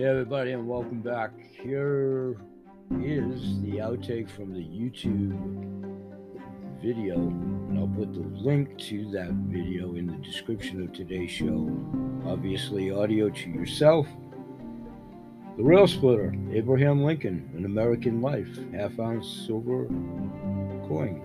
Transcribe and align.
Hey, 0.00 0.06
everybody, 0.06 0.52
and 0.52 0.66
welcome 0.66 1.02
back. 1.02 1.30
Here 1.62 2.34
is 3.02 3.60
the 3.60 3.80
outtake 3.82 4.30
from 4.30 4.54
the 4.54 4.58
YouTube 4.58 5.36
video, 6.80 7.18
and 7.18 7.78
I'll 7.78 7.86
put 7.86 8.14
the 8.14 8.20
link 8.20 8.78
to 8.78 9.10
that 9.10 9.28
video 9.28 9.96
in 9.96 10.06
the 10.06 10.16
description 10.26 10.82
of 10.82 10.94
today's 10.94 11.30
show. 11.30 11.70
Obviously, 12.24 12.90
audio 12.90 13.28
to 13.28 13.50
yourself. 13.50 14.08
The 15.58 15.62
Rail 15.62 15.86
Splitter, 15.86 16.34
Abraham 16.50 17.04
Lincoln, 17.04 17.50
An 17.54 17.66
American 17.66 18.22
Life, 18.22 18.48
half 18.72 18.98
ounce 18.98 19.28
silver 19.46 19.84
coin, 20.88 21.20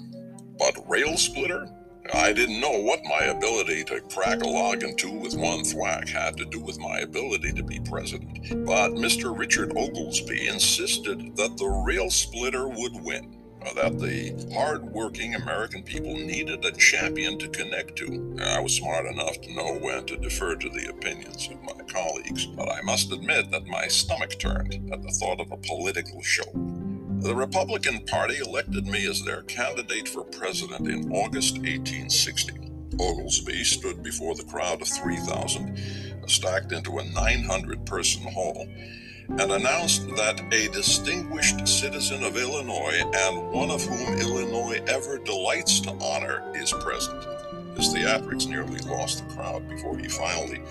But 0.59 0.89
rail 0.89 1.17
splitter? 1.17 1.69
I 2.15 2.33
didn't 2.33 2.61
know 2.61 2.81
what 2.81 3.05
my 3.05 3.25
ability 3.27 3.85
to 3.85 4.01
crack 4.01 4.43
a 4.43 4.49
log 4.49 4.83
in 4.83 4.97
two 4.97 5.13
with 5.13 5.37
one 5.37 5.63
thwack 5.63 6.09
had 6.09 6.37
to 6.39 6.47
do 6.47 6.59
with 6.59 6.79
my 6.79 7.01
ability 7.01 7.53
to 7.53 7.63
be 7.63 7.81
president. 7.81 8.67
But 8.67 8.93
Mr. 8.93 9.37
Richard 9.37 9.77
Oglesby 9.77 10.49
insisted 10.49 11.37
that 11.37 11.57
the 11.59 11.67
rail 11.87 12.11
splitter 12.11 12.67
would 12.67 13.05
win, 13.05 13.37
that 13.75 13.99
the 13.99 14.49
hard-working 14.55 15.35
American 15.35 15.83
people 15.83 16.15
needed 16.15 16.65
a 16.65 16.73
champion 16.73 17.39
to 17.41 17.49
connect 17.49 17.97
to. 17.97 18.37
I 18.41 18.61
was 18.61 18.77
smart 18.77 19.07
enough 19.07 19.41
to 19.43 19.55
know 19.55 19.79
when 19.79 20.07
to 20.07 20.17
defer 20.17 20.57
to 20.57 20.69
the 20.71 20.89
opinions 20.89 21.49
of 21.51 21.63
my 21.63 21.85
colleagues, 21.85 22.47
but 22.47 22.71
I 22.71 22.81
must 22.83 23.13
admit 23.13 23.51
that 23.51 23.67
my 23.67 23.87
stomach 23.87 24.39
turned 24.39 24.75
at 24.93 25.03
the 25.03 25.11
thought 25.11 25.41
of 25.41 25.53
a 25.53 25.57
political 25.59 26.23
show. 26.23 26.78
The 27.21 27.35
Republican 27.35 28.05
Party 28.07 28.37
elected 28.39 28.87
me 28.87 29.05
as 29.09 29.25
their 29.25 29.43
candidate 29.43 30.09
for 30.09 30.23
president 30.23 30.87
in 30.87 31.11
August 31.11 31.55
1860. 31.55 32.53
Oglesby 33.01 33.65
stood 33.65 34.05
before 34.05 34.37
the 34.37 34.45
crowd 34.45 34.81
of 34.81 34.87
3,000, 34.87 36.23
stacked 36.29 36.71
into 36.71 36.99
a 36.99 37.05
900 37.05 37.85
person 37.85 38.23
hall, 38.23 38.69
and 39.31 39.41
announced 39.41 40.07
that 40.11 40.41
a 40.53 40.69
distinguished 40.69 41.67
citizen 41.67 42.23
of 42.23 42.37
Illinois 42.37 43.03
and 43.13 43.51
one 43.51 43.73
of 43.73 43.83
whom 43.83 44.17
Illinois 44.21 44.81
ever 44.87 45.19
delights 45.19 45.81
to 45.81 45.91
honor 46.01 46.53
is 46.55 46.73
present. 46.73 47.21
His 47.77 47.93
theatrics 47.93 48.47
nearly 48.47 48.79
lost 48.83 49.27
the 49.27 49.35
crowd 49.35 49.69
before 49.69 49.99
he 49.99 50.07
finally, 50.07 50.63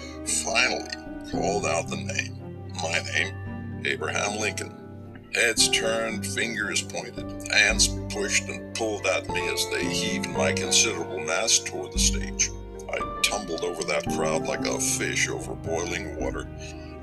finally 0.45 0.87
called 1.29 1.65
out 1.65 1.89
the 1.89 1.97
name. 1.97 2.71
My 2.81 3.01
name, 3.13 3.83
Abraham 3.85 4.39
Lincoln. 4.39 4.86
Heads 5.33 5.69
turned, 5.69 6.25
fingers 6.25 6.81
pointed, 6.81 7.47
hands 7.51 7.89
pushed 8.09 8.43
and 8.45 8.75
pulled 8.75 9.05
at 9.05 9.29
me 9.29 9.47
as 9.49 9.69
they 9.69 9.85
heaved 9.85 10.29
my 10.29 10.53
considerable 10.53 11.19
mass 11.19 11.59
toward 11.59 11.93
the 11.93 11.99
stage. 11.99 12.49
I 12.89 13.19
tumbled 13.21 13.61
over 13.61 13.83
that 13.83 14.07
crowd 14.15 14.47
like 14.47 14.65
a 14.65 14.79
fish 14.79 15.29
over 15.29 15.53
boiling 15.53 16.15
water. 16.19 16.47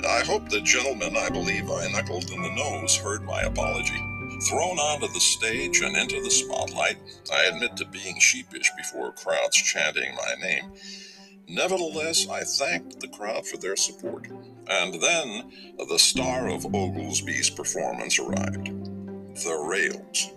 I 0.09 0.21
hope 0.25 0.49
the 0.49 0.61
gentleman 0.63 1.17
I 1.17 1.31
believe 1.31 1.71
I 1.71 1.89
knuckled 1.89 2.31
in 2.31 2.43
the 2.43 2.55
nose 2.55 2.97
heard 2.97 3.23
my 3.23 3.43
apology. 3.43 3.97
Thrown 4.49 4.79
onto 4.79 5.07
the 5.13 5.21
stage 5.21 5.81
and 5.81 5.97
into 5.97 6.21
the 6.23 6.31
spotlight, 6.31 6.99
I 7.33 7.45
admit 7.45 7.77
to 7.77 7.87
being 7.87 8.19
sheepish 8.19 8.71
before 8.77 9.13
crowds 9.13 9.57
chanting 9.57 10.15
my 10.15 10.35
name. 10.41 10.73
Nevertheless, 11.49 12.29
I 12.29 12.43
thanked 12.43 13.01
the 13.01 13.09
crowd 13.09 13.47
for 13.47 13.59
their 13.59 13.77
support. 13.77 14.27
And 14.69 14.95
then 15.01 15.53
the 15.89 15.99
star 15.99 16.49
of 16.49 16.65
Oglesby's 16.75 17.51
performance 17.51 18.19
arrived 18.19 18.69
the 19.43 19.57
rails. 19.69 20.31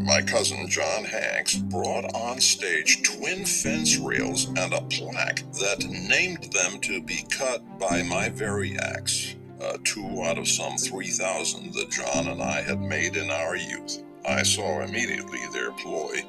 My 0.00 0.20
cousin 0.20 0.68
John 0.68 1.04
Hanks 1.04 1.54
brought 1.54 2.04
on 2.14 2.40
stage 2.40 3.02
twin 3.02 3.46
fence 3.46 3.96
rails 3.96 4.48
and 4.48 4.74
a 4.74 4.82
plaque 4.82 5.44
that 5.52 5.86
named 5.88 6.52
them 6.52 6.80
to 6.80 7.00
be 7.00 7.24
cut 7.30 7.62
by 7.78 8.02
my 8.02 8.28
very 8.28 8.76
axe, 8.78 9.36
uh, 9.62 9.78
two 9.84 10.22
out 10.24 10.36
of 10.36 10.48
some 10.48 10.76
3,000 10.76 11.72
that 11.72 11.90
John 11.90 12.26
and 12.28 12.42
I 12.42 12.60
had 12.60 12.80
made 12.80 13.16
in 13.16 13.30
our 13.30 13.56
youth. 13.56 14.02
I 14.28 14.42
saw 14.42 14.80
immediately 14.80 15.40
their 15.52 15.70
ploy, 15.72 16.24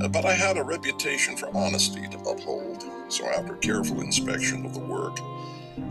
uh, 0.00 0.08
but 0.08 0.24
I 0.24 0.32
had 0.32 0.56
a 0.56 0.62
reputation 0.62 1.36
for 1.36 1.54
honesty 1.54 2.06
to 2.08 2.18
uphold, 2.18 2.84
so 3.08 3.26
after 3.26 3.54
careful 3.56 4.00
inspection 4.00 4.64
of 4.64 4.74
the 4.74 4.80
work, 4.80 5.18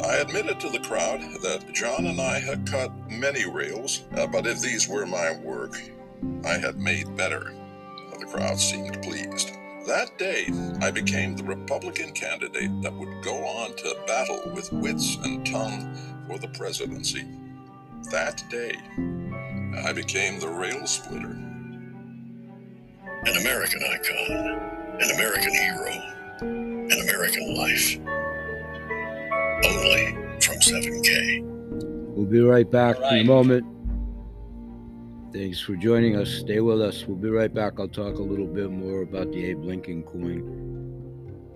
I 0.03 0.17
admitted 0.17 0.59
to 0.61 0.69
the 0.69 0.79
crowd 0.79 1.21
that 1.41 1.73
John 1.73 2.05
and 2.05 2.19
I 2.19 2.39
had 2.39 2.69
cut 2.69 2.91
many 3.09 3.45
rails, 3.49 4.03
uh, 4.15 4.27
but 4.27 4.47
if 4.47 4.61
these 4.61 4.87
were 4.87 5.05
my 5.05 5.35
work, 5.37 5.75
I 6.45 6.57
had 6.57 6.79
made 6.79 7.15
better. 7.17 7.53
The 8.19 8.25
crowd 8.25 8.59
seemed 8.59 9.01
pleased. 9.01 9.51
That 9.85 10.17
day, 10.17 10.47
I 10.81 10.91
became 10.91 11.35
the 11.35 11.43
Republican 11.43 12.13
candidate 12.13 12.81
that 12.81 12.93
would 12.93 13.21
go 13.23 13.35
on 13.45 13.75
to 13.75 13.97
battle 14.07 14.41
with 14.53 14.71
wits 14.71 15.17
and 15.23 15.45
tongue 15.45 15.93
for 16.27 16.37
the 16.37 16.47
presidency. 16.47 17.25
That 18.09 18.41
day, 18.49 18.75
I 19.83 19.91
became 19.91 20.39
the 20.39 20.47
rail 20.47 20.87
splitter. 20.87 21.35
An 23.25 23.37
American 23.41 23.83
icon, 23.83 24.97
an 25.01 25.11
American 25.11 25.53
hero, 25.53 25.91
an 26.39 26.99
American 27.01 27.55
life. 27.55 27.97
Only 29.63 30.11
from 30.41 30.55
7K. 30.57 31.41
We'll 32.15 32.25
be 32.25 32.41
right 32.41 32.69
back 32.69 32.97
in 32.97 33.19
a 33.19 33.23
moment. 33.23 33.65
Thanks 35.33 35.59
for 35.59 35.75
joining 35.75 36.15
us. 36.15 36.29
Stay 36.29 36.59
with 36.59 36.79
us. 36.79 37.05
We'll 37.07 37.17
be 37.17 37.29
right 37.29 37.51
back. 37.51 37.79
I'll 37.79 37.87
talk 37.87 38.19
a 38.19 38.21
little 38.21 38.45
bit 38.45 38.69
more 38.69 39.01
about 39.01 39.31
the 39.31 39.45
Abe 39.45 39.63
Lincoln 39.63 40.03
coin. 40.03 40.63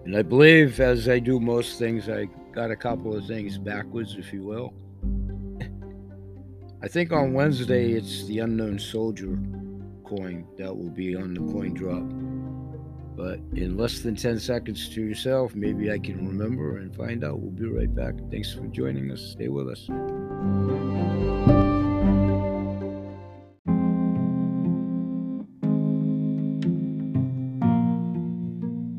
And 0.04 0.18
I 0.18 0.24
believe, 0.24 0.80
as 0.80 1.08
I 1.08 1.20
do 1.20 1.40
most 1.40 1.78
things, 1.78 2.10
I 2.10 2.26
got 2.54 2.72
a 2.72 2.76
couple 2.76 3.16
of 3.16 3.28
things 3.28 3.58
backwards, 3.58 4.16
if 4.18 4.34
you 4.34 4.44
will. 4.44 4.74
I 6.82 6.88
think 6.88 7.12
on 7.12 7.34
Wednesday 7.34 7.92
it's 7.92 8.26
the 8.26 8.40
unknown 8.40 8.80
soldier 8.80 9.38
coin 10.06 10.48
that 10.58 10.76
will 10.76 10.90
be 10.90 11.16
on 11.16 11.34
the 11.34 11.42
coin 11.52 11.74
drop. 11.74 12.04
But 13.18 13.40
in 13.54 13.78
less 13.78 14.02
than 14.02 14.16
10 14.16 14.40
seconds 14.40 14.90
to 14.90 15.02
yourself, 15.02 15.56
maybe 15.56 15.92
I 15.92 15.98
can 15.98 16.28
remember 16.28 16.78
and 16.78 16.96
find 16.96 17.24
out. 17.24 17.40
We'll 17.40 17.50
be 17.50 17.66
right 17.66 17.94
back. 17.94 18.14
Thanks 18.30 18.54
for 18.54 18.68
joining 18.68 19.10
us. 19.10 19.32
Stay 19.32 19.48
with 19.48 19.68
us. 19.70 19.88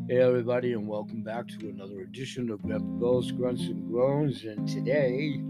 Hey, 0.08 0.20
everybody, 0.20 0.72
and 0.72 0.88
welcome 0.88 1.22
back 1.22 1.46
to 1.46 1.68
another 1.68 2.00
edition 2.00 2.50
of 2.50 2.60
Bells, 2.98 3.30
Grunts, 3.30 3.68
and 3.68 3.88
Groans. 3.88 4.42
And 4.42 4.68
today, 4.68 5.40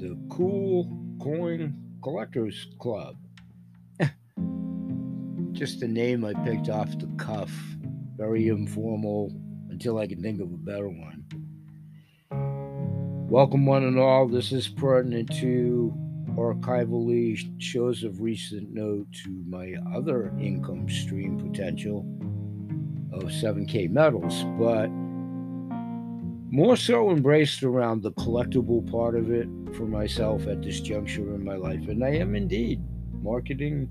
the 0.00 0.18
Cool 0.28 0.90
Coin 1.22 1.76
Collectors 2.02 2.66
Club. 2.80 3.14
Just 5.52 5.82
a 5.82 5.88
name 5.88 6.24
I 6.24 6.34
picked 6.44 6.68
off 6.68 6.98
the 6.98 7.06
cuff. 7.16 7.52
Very 8.16 8.48
informal 8.48 9.32
until 9.70 9.98
I 9.98 10.06
can 10.06 10.22
think 10.22 10.40
of 10.40 10.52
a 10.52 10.56
better 10.56 10.88
one. 10.88 11.24
Welcome, 13.30 13.64
one 13.64 13.84
and 13.84 13.98
all. 13.98 14.28
This 14.28 14.52
is 14.52 14.68
pertinent 14.68 15.34
to 15.40 15.94
archivally 16.36 17.38
shows 17.60 18.04
of 18.04 18.20
recent 18.20 18.72
note 18.72 19.06
to 19.24 19.30
my 19.48 19.74
other 19.94 20.32
income 20.38 20.88
stream 20.88 21.38
potential 21.38 22.06
of 23.12 23.24
7K 23.24 23.90
metals, 23.90 24.44
but 24.58 24.88
more 26.50 26.76
so 26.76 27.10
embraced 27.10 27.62
around 27.62 28.02
the 28.02 28.12
collectible 28.12 28.90
part 28.90 29.16
of 29.16 29.30
it 29.30 29.48
for 29.74 29.86
myself 29.86 30.46
at 30.46 30.62
this 30.62 30.80
juncture 30.80 31.34
in 31.34 31.42
my 31.42 31.56
life. 31.56 31.88
And 31.88 32.04
I 32.04 32.10
am 32.16 32.34
indeed 32.34 32.82
marketing 33.12 33.88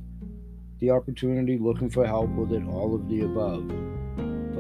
the 0.79 0.91
opportunity, 0.91 1.57
looking 1.57 1.89
for 1.89 2.05
help 2.05 2.29
with 2.31 2.51
it, 2.53 2.63
all 2.67 2.93
of 2.93 3.09
the 3.09 3.21
above. 3.21 3.90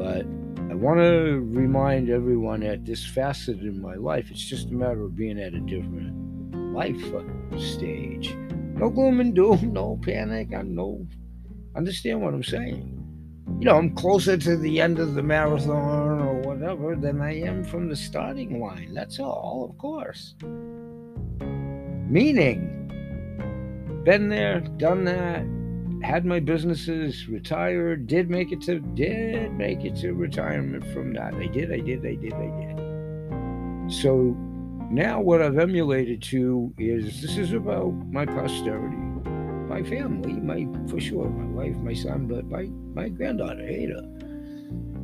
But 0.01 0.25
I 0.71 0.75
want 0.75 0.99
to 0.99 1.45
remind 1.51 2.09
everyone 2.09 2.61
that 2.61 2.85
this 2.85 3.05
facet 3.05 3.59
in 3.59 3.79
my 3.81 3.95
life, 3.95 4.31
it's 4.31 4.43
just 4.43 4.69
a 4.69 4.73
matter 4.73 5.03
of 5.03 5.15
being 5.15 5.39
at 5.39 5.53
a 5.53 5.59
different 5.59 6.73
life 6.73 7.01
stage. 7.59 8.35
No 8.75 8.89
gloom 8.89 9.19
and 9.19 9.35
doom, 9.35 9.73
no 9.73 9.99
panic. 10.01 10.53
I 10.55 10.63
no 10.63 11.05
understand 11.75 12.21
what 12.21 12.33
I'm 12.33 12.43
saying 12.43 13.01
you 13.59 13.65
know, 13.65 13.77
I'm 13.77 13.93
closer 13.93 14.37
to 14.37 14.57
the 14.57 14.81
end 14.81 14.97
of 14.97 15.13
the 15.13 15.21
marathon 15.21 16.19
or 16.19 16.41
whatever 16.41 16.95
than 16.95 17.21
I 17.21 17.39
am 17.41 17.63
from 17.63 17.89
the 17.89 17.95
starting 17.95 18.59
line. 18.59 18.95
That's 18.95 19.19
all, 19.19 19.67
of 19.69 19.77
course. 19.77 20.33
Meaning, 22.09 22.89
been 24.03 24.29
there, 24.29 24.61
done 24.77 25.03
that, 25.05 25.45
had 26.03 26.25
my 26.25 26.39
businesses, 26.39 27.27
retired, 27.27 28.07
did 28.07 28.29
make 28.29 28.51
it 28.51 28.61
to 28.61 28.79
did 28.79 29.53
make 29.53 29.85
it 29.85 29.95
to 29.97 30.13
retirement 30.13 30.85
from 30.93 31.13
that. 31.13 31.33
I 31.35 31.47
did, 31.47 31.71
I 31.71 31.79
did, 31.79 32.05
I 32.05 32.15
did, 32.15 32.33
I 32.33 32.49
did. 32.59 33.91
So 33.91 34.35
now 34.89 35.21
what 35.21 35.41
I've 35.41 35.57
emulated 35.57 36.21
to 36.23 36.73
is 36.77 37.21
this 37.21 37.37
is 37.37 37.53
about 37.53 37.91
my 38.11 38.25
posterity, 38.25 38.97
my 39.67 39.83
family, 39.83 40.33
my 40.33 40.67
for 40.89 40.99
sure, 40.99 41.29
my 41.29 41.63
wife, 41.63 41.75
my 41.77 41.93
son, 41.93 42.27
but 42.27 42.45
my 42.45 42.69
my 42.93 43.09
granddaughter, 43.09 43.65
Ada. 43.65 44.01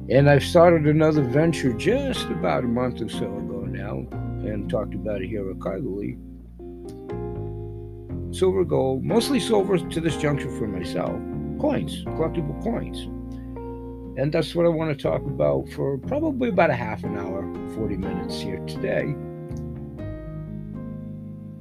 And 0.09 0.29
I've 0.29 0.43
started 0.43 0.87
another 0.87 1.21
venture 1.21 1.73
just 1.73 2.25
about 2.27 2.63
a 2.63 2.67
month 2.67 3.01
or 3.01 3.09
so 3.09 3.25
ago 3.25 3.65
now, 3.67 4.07
and 4.47 4.69
talked 4.69 4.95
about 4.95 5.21
it 5.21 5.27
here 5.27 5.49
at 5.49 5.57
archivally 5.57 6.17
silver, 8.37 8.63
gold, 8.63 9.03
mostly 9.03 9.39
silver 9.39 9.77
to 9.77 9.99
this 9.99 10.15
juncture 10.17 10.49
for 10.57 10.67
myself, 10.67 11.19
coins, 11.59 12.03
collectible 12.05 12.61
coins. 12.63 13.05
And 14.19 14.31
that's 14.31 14.53
what 14.53 14.65
I 14.65 14.69
want 14.69 14.95
to 14.95 15.01
talk 15.01 15.21
about 15.21 15.69
for 15.69 15.97
probably 15.97 16.49
about 16.49 16.69
a 16.69 16.75
half 16.75 17.03
an 17.03 17.17
hour, 17.17 17.41
40 17.75 17.97
minutes 17.97 18.39
here 18.39 18.59
today. 18.65 19.15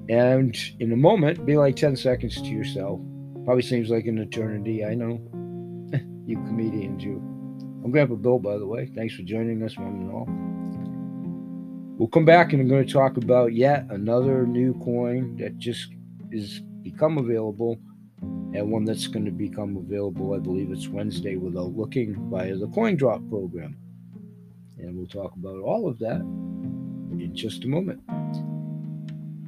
And 0.08 0.56
in 0.78 0.92
a 0.92 0.96
moment, 0.96 1.44
be 1.44 1.56
like 1.56 1.76
10 1.76 1.96
seconds 1.96 2.40
to 2.40 2.48
yourself. 2.48 3.00
Probably 3.44 3.62
seems 3.62 3.90
like 3.90 4.06
an 4.06 4.18
eternity, 4.18 4.84
I 4.84 4.94
know. 4.94 5.20
you 6.26 6.36
comedians, 6.46 7.02
you. 7.02 7.16
I'm 7.84 7.90
Grandpa 7.90 8.14
Bill, 8.14 8.38
by 8.38 8.58
the 8.58 8.66
way. 8.66 8.90
Thanks 8.94 9.14
for 9.14 9.22
joining 9.22 9.62
us, 9.62 9.76
one 9.76 9.86
and 9.88 10.10
all. 10.10 10.26
We'll 11.98 12.08
come 12.08 12.24
back 12.26 12.52
and 12.52 12.60
I'm 12.60 12.68
going 12.68 12.86
to 12.86 12.92
talk 12.92 13.16
about 13.16 13.54
yet 13.54 13.86
another 13.90 14.46
new 14.46 14.74
coin 14.80 15.36
that 15.36 15.58
just 15.58 15.88
is 16.30 16.60
become 16.90 17.18
available 17.18 17.78
and 18.22 18.70
one 18.70 18.84
that's 18.84 19.08
going 19.08 19.24
to 19.24 19.30
become 19.30 19.76
available, 19.76 20.34
I 20.34 20.38
believe 20.38 20.70
it's 20.70 20.88
Wednesday, 20.88 21.36
without 21.36 21.76
looking 21.76 22.14
via 22.30 22.56
the 22.56 22.68
coin 22.68 22.96
drop 22.96 23.28
program. 23.28 23.76
And 24.78 24.96
we'll 24.96 25.06
talk 25.06 25.34
about 25.34 25.60
all 25.60 25.88
of 25.88 25.98
that 25.98 26.20
in 26.20 27.32
just 27.34 27.64
a 27.64 27.68
moment. 27.68 28.00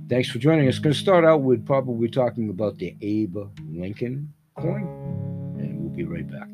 Thanks 0.09 0.29
for 0.31 0.39
joining 0.39 0.69
us. 0.69 0.79
Going 0.79 0.95
to 0.95 0.99
start 0.99 1.25
out 1.25 1.43
with 1.43 1.65
probably 1.65 2.09
talking 2.09 2.51
about 2.51 2.79
the 2.79 2.97
Abe 3.03 3.39
Lincoln 3.71 4.33
coin, 4.57 4.83
and 5.59 5.81
we'll 5.81 5.95
be 5.95 6.05
right 6.05 6.27
back. 6.29 6.49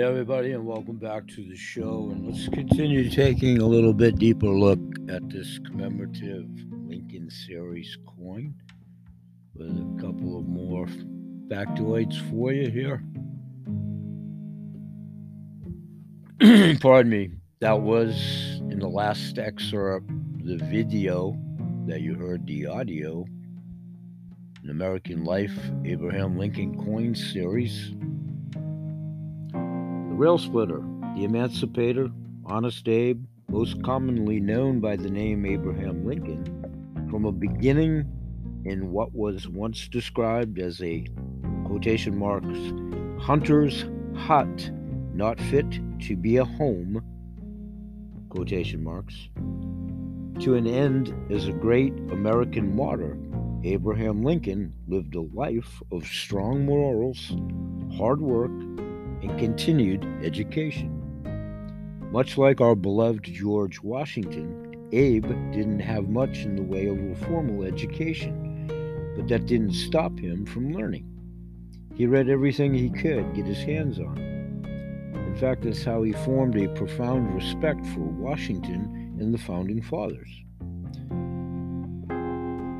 Hey, 0.00 0.06
everybody, 0.06 0.52
and 0.52 0.64
welcome 0.64 0.96
back 0.96 1.26
to 1.26 1.44
the 1.46 1.54
show. 1.54 2.08
And 2.10 2.26
let's 2.26 2.48
continue 2.48 3.10
taking 3.10 3.60
a 3.60 3.66
little 3.66 3.92
bit 3.92 4.16
deeper 4.16 4.46
look 4.46 4.78
at 5.10 5.28
this 5.28 5.58
commemorative 5.58 6.48
Lincoln 6.70 7.28
Series 7.28 7.98
coin 8.06 8.54
with 9.54 9.68
a 9.68 10.00
couple 10.00 10.38
of 10.38 10.46
more 10.46 10.86
factoids 11.48 12.16
for 12.30 12.50
you 12.50 12.70
here. 12.70 13.04
Pardon 16.80 17.10
me. 17.10 17.32
That 17.60 17.82
was 17.82 18.58
in 18.70 18.78
the 18.78 18.88
last 18.88 19.36
excerpt, 19.36 20.08
the 20.42 20.56
video 20.70 21.36
that 21.86 22.00
you 22.00 22.14
heard, 22.14 22.46
the 22.46 22.68
audio, 22.68 23.26
an 24.62 24.70
American 24.70 25.24
Life 25.24 25.58
Abraham 25.84 26.38
Lincoln 26.38 26.82
Coin 26.82 27.14
Series 27.14 27.92
Rail 30.20 30.36
Splitter, 30.36 30.82
the 31.16 31.24
Emancipator, 31.24 32.10
Honest 32.44 32.86
Abe, 32.86 33.24
most 33.48 33.82
commonly 33.82 34.38
known 34.38 34.78
by 34.78 34.94
the 34.94 35.08
name 35.08 35.46
Abraham 35.46 36.04
Lincoln, 36.04 37.06
from 37.10 37.24
a 37.24 37.32
beginning 37.32 38.04
in 38.66 38.92
what 38.92 39.14
was 39.14 39.48
once 39.48 39.88
described 39.88 40.58
as 40.58 40.82
a 40.82 41.06
quotation 41.64 42.18
marks 42.18 42.58
hunter's 43.24 43.86
hut, 44.14 44.70
not 45.14 45.40
fit 45.40 45.80
to 46.00 46.18
be 46.18 46.36
a 46.36 46.44
home, 46.44 47.02
quotation 48.28 48.84
marks, 48.84 49.30
to 50.38 50.52
an 50.54 50.66
end 50.66 51.14
as 51.32 51.48
a 51.48 51.52
great 51.52 51.94
American 52.10 52.76
martyr, 52.76 53.16
Abraham 53.64 54.22
Lincoln 54.22 54.74
lived 54.86 55.14
a 55.14 55.22
life 55.22 55.82
of 55.90 56.04
strong 56.04 56.66
morals, 56.66 57.32
hard 57.96 58.20
work, 58.20 58.50
and 59.22 59.38
continued 59.38 60.04
education. 60.24 60.96
Much 62.12 62.36
like 62.36 62.60
our 62.60 62.74
beloved 62.74 63.24
George 63.24 63.80
Washington, 63.82 64.88
Abe 64.92 65.28
didn't 65.52 65.80
have 65.80 66.08
much 66.08 66.38
in 66.38 66.56
the 66.56 66.62
way 66.62 66.86
of 66.86 66.98
a 66.98 67.14
formal 67.26 67.62
education, 67.62 68.66
but 69.16 69.28
that 69.28 69.46
didn't 69.46 69.74
stop 69.74 70.18
him 70.18 70.44
from 70.44 70.72
learning. 70.72 71.06
He 71.94 72.06
read 72.06 72.28
everything 72.28 72.74
he 72.74 72.90
could 72.90 73.34
get 73.34 73.46
his 73.46 73.62
hands 73.62 73.98
on. 74.00 74.18
In 75.14 75.36
fact, 75.36 75.62
that's 75.62 75.84
how 75.84 76.02
he 76.02 76.12
formed 76.12 76.56
a 76.56 76.68
profound 76.74 77.32
respect 77.34 77.86
for 77.86 78.00
Washington 78.00 79.16
and 79.20 79.32
the 79.32 79.38
Founding 79.38 79.80
Fathers. 79.80 80.28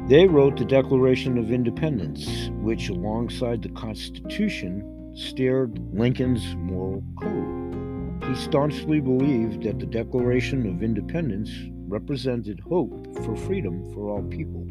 They 0.09 0.27
wrote 0.27 0.57
the 0.57 0.65
Declaration 0.65 1.39
of 1.39 1.53
Independence, 1.53 2.51
which, 2.55 2.89
alongside 2.89 3.63
the 3.63 3.69
Constitution, 3.69 4.83
steered 5.15 5.79
Lincoln's 5.93 6.55
moral 6.57 7.03
code. 7.21 8.25
He 8.25 8.35
staunchly 8.37 9.01
believed 9.01 9.65
that 9.65 9.79
the 9.79 9.87
Declaration 9.87 10.67
of 10.67 10.83
Independence 10.83 11.51
represented 11.89 12.61
hope 12.61 12.93
for 13.25 13.35
freedom 13.37 13.93
for 13.93 14.09
all 14.09 14.23
people, 14.23 14.67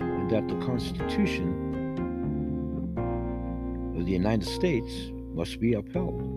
and 0.00 0.30
that 0.30 0.48
the 0.48 0.58
Constitution 0.66 1.72
of 3.96 4.04
the 4.06 4.12
United 4.12 4.46
States 4.46 4.92
must 5.34 5.60
be 5.60 5.74
upheld. 5.74 6.30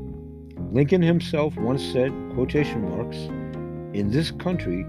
Lincoln 0.71 1.01
himself 1.01 1.55
once 1.57 1.83
said, 1.83 2.11
quotation 2.33 2.81
marks, 2.81 3.17
in 3.97 4.11
this 4.11 4.31
country 4.31 4.85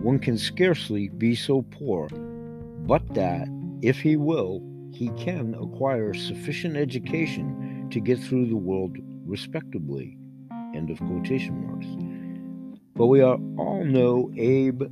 one 0.00 0.18
can 0.18 0.38
scarcely 0.38 1.08
be 1.08 1.34
so 1.34 1.62
poor, 1.70 2.08
but 2.86 3.02
that, 3.14 3.48
if 3.82 3.98
he 4.00 4.16
will, 4.16 4.62
he 4.92 5.08
can 5.18 5.54
acquire 5.54 6.14
sufficient 6.14 6.76
education 6.76 7.65
to 7.90 8.00
get 8.00 8.18
through 8.18 8.46
the 8.46 8.56
world 8.56 8.96
respectably. 9.24 10.16
End 10.74 10.90
of 10.90 10.98
quotation 10.98 11.66
marks. 11.66 11.86
But 12.94 13.06
we 13.06 13.22
all 13.22 13.84
know 13.84 14.30
Abe 14.36 14.82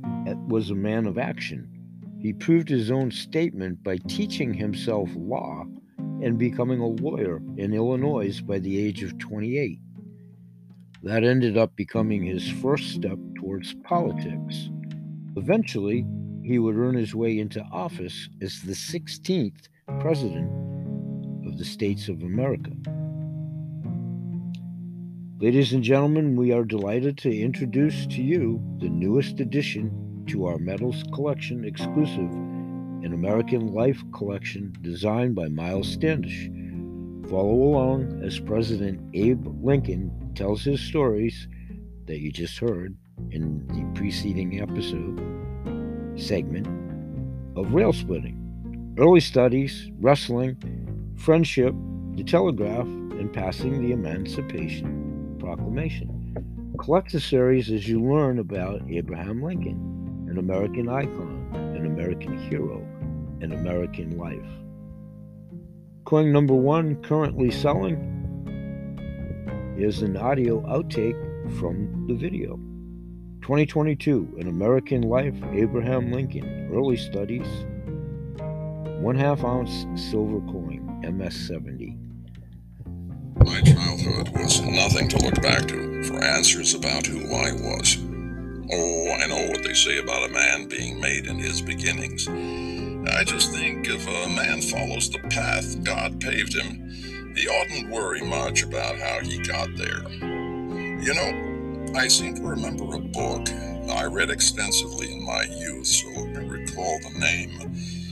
was 0.47 0.69
a 0.69 0.75
man 0.75 1.05
of 1.05 1.17
action. 1.17 1.69
He 2.19 2.33
proved 2.33 2.69
his 2.69 2.91
own 2.91 3.11
statement 3.11 3.83
by 3.83 3.97
teaching 4.07 4.53
himself 4.53 5.09
law 5.15 5.65
and 5.97 6.37
becoming 6.37 6.79
a 6.79 6.87
lawyer 6.87 7.41
in 7.57 7.73
Illinois 7.73 8.41
by 8.41 8.59
the 8.59 8.79
age 8.79 9.03
of 9.03 9.17
28. 9.17 9.79
That 11.03 11.23
ended 11.23 11.57
up 11.57 11.75
becoming 11.75 12.23
his 12.23 12.49
first 12.49 12.89
step 12.95 13.19
towards 13.35 13.75
politics. 13.83 14.69
Eventually, 15.35 16.05
he 16.43 16.57
would 16.57 16.75
earn 16.75 16.95
his 16.95 17.13
way 17.13 17.37
into 17.37 17.61
office 17.71 18.29
as 18.41 18.61
the 18.61 18.73
16th 18.73 19.67
president 19.99 20.64
the 21.57 21.65
States 21.65 22.09
of 22.09 22.21
America. 22.21 22.71
Ladies 25.39 25.73
and 25.73 25.83
gentlemen, 25.83 26.35
we 26.35 26.51
are 26.51 26.63
delighted 26.63 27.17
to 27.19 27.39
introduce 27.41 28.05
to 28.07 28.21
you 28.21 28.61
the 28.79 28.89
newest 28.89 29.39
addition 29.39 30.25
to 30.27 30.45
our 30.45 30.57
medals 30.57 31.03
collection 31.13 31.63
exclusive, 31.63 32.31
an 33.03 33.13
American 33.13 33.73
Life 33.73 34.01
collection 34.13 34.75
designed 34.81 35.35
by 35.35 35.47
Miles 35.47 35.91
Standish. 35.91 36.49
Follow 37.29 37.53
along 37.53 38.21
as 38.23 38.39
President 38.39 38.99
Abe 39.13 39.45
Lincoln 39.63 40.31
tells 40.35 40.63
his 40.63 40.81
stories 40.81 41.47
that 42.05 42.19
you 42.19 42.31
just 42.31 42.57
heard 42.59 42.97
in 43.31 43.65
the 43.67 43.99
preceding 43.99 44.61
episode 44.61 45.21
segment 46.19 46.67
of 47.57 47.73
rail 47.73 47.93
splitting, 47.93 48.95
early 48.97 49.19
studies, 49.19 49.89
wrestling, 49.99 50.57
friendship, 51.15 51.73
the 52.13 52.23
telegraph, 52.23 52.85
and 52.85 53.31
passing 53.31 53.81
the 53.81 53.91
Emancipation 53.91 55.37
Proclamation. 55.39 56.73
Collect 56.79 57.11
the 57.11 57.19
series 57.19 57.71
as 57.71 57.87
you 57.87 58.01
learn 58.01 58.39
about 58.39 58.81
Abraham 58.89 59.41
Lincoln, 59.41 60.27
an 60.29 60.37
American 60.37 60.89
icon, 60.89 61.49
an 61.53 61.85
American 61.85 62.37
hero, 62.49 62.79
an 63.41 63.53
American 63.53 64.17
life. 64.17 64.49
Coin 66.03 66.31
number 66.31 66.53
one 66.53 67.01
currently 67.01 67.49
selling 67.49 68.11
is 69.77 70.01
an 70.01 70.15
audio 70.17 70.61
outtake 70.61 71.19
from 71.59 72.05
the 72.07 72.13
video. 72.13 72.59
2022, 73.41 74.37
An 74.39 74.47
American 74.47 75.01
Life, 75.01 75.35
Abraham 75.51 76.11
Lincoln, 76.11 76.69
Early 76.73 76.97
Studies, 76.97 77.47
one 79.01 79.15
half 79.15 79.43
ounce 79.43 79.85
silver 79.95 80.39
coin, 80.51 80.84
MS70. 81.05 81.95
My 83.37 83.61
childhood 83.61 84.29
was 84.29 84.59
nothing 84.61 85.07
to 85.09 85.17
look 85.19 85.39
back 85.41 85.67
to 85.67 86.03
for 86.03 86.23
answers 86.23 86.73
about 86.73 87.05
who 87.05 87.19
I 87.31 87.51
was. 87.51 87.97
Oh, 88.73 89.11
I 89.11 89.27
know 89.27 89.47
what 89.49 89.63
they 89.63 89.75
say 89.75 89.99
about 89.99 90.29
a 90.29 90.33
man 90.33 90.67
being 90.67 90.99
made 90.99 91.27
in 91.27 91.37
his 91.37 91.61
beginnings. 91.61 92.27
I 92.27 93.23
just 93.23 93.51
think 93.51 93.87
if 93.87 94.07
a 94.07 94.29
man 94.29 94.61
follows 94.61 95.11
the 95.11 95.19
path 95.29 95.83
God 95.83 96.19
paved 96.19 96.55
him, 96.55 96.89
he 97.35 97.47
oughtn't 97.47 97.91
worry 97.91 98.21
much 98.21 98.63
about 98.63 98.97
how 98.97 99.19
he 99.19 99.37
got 99.37 99.69
there. 99.75 100.01
You 100.09 101.13
know, 101.13 101.93
I 101.95 102.07
seem 102.07 102.33
to 102.35 102.41
remember 102.41 102.95
a 102.95 102.99
book 102.99 103.47
I 103.91 104.05
read 104.05 104.31
extensively 104.31 105.13
in 105.13 105.23
my 105.23 105.43
youth, 105.43 105.85
so 105.85 106.07
I 106.09 106.41
recall 106.45 106.99
the 107.03 107.19
name. 107.19 108.04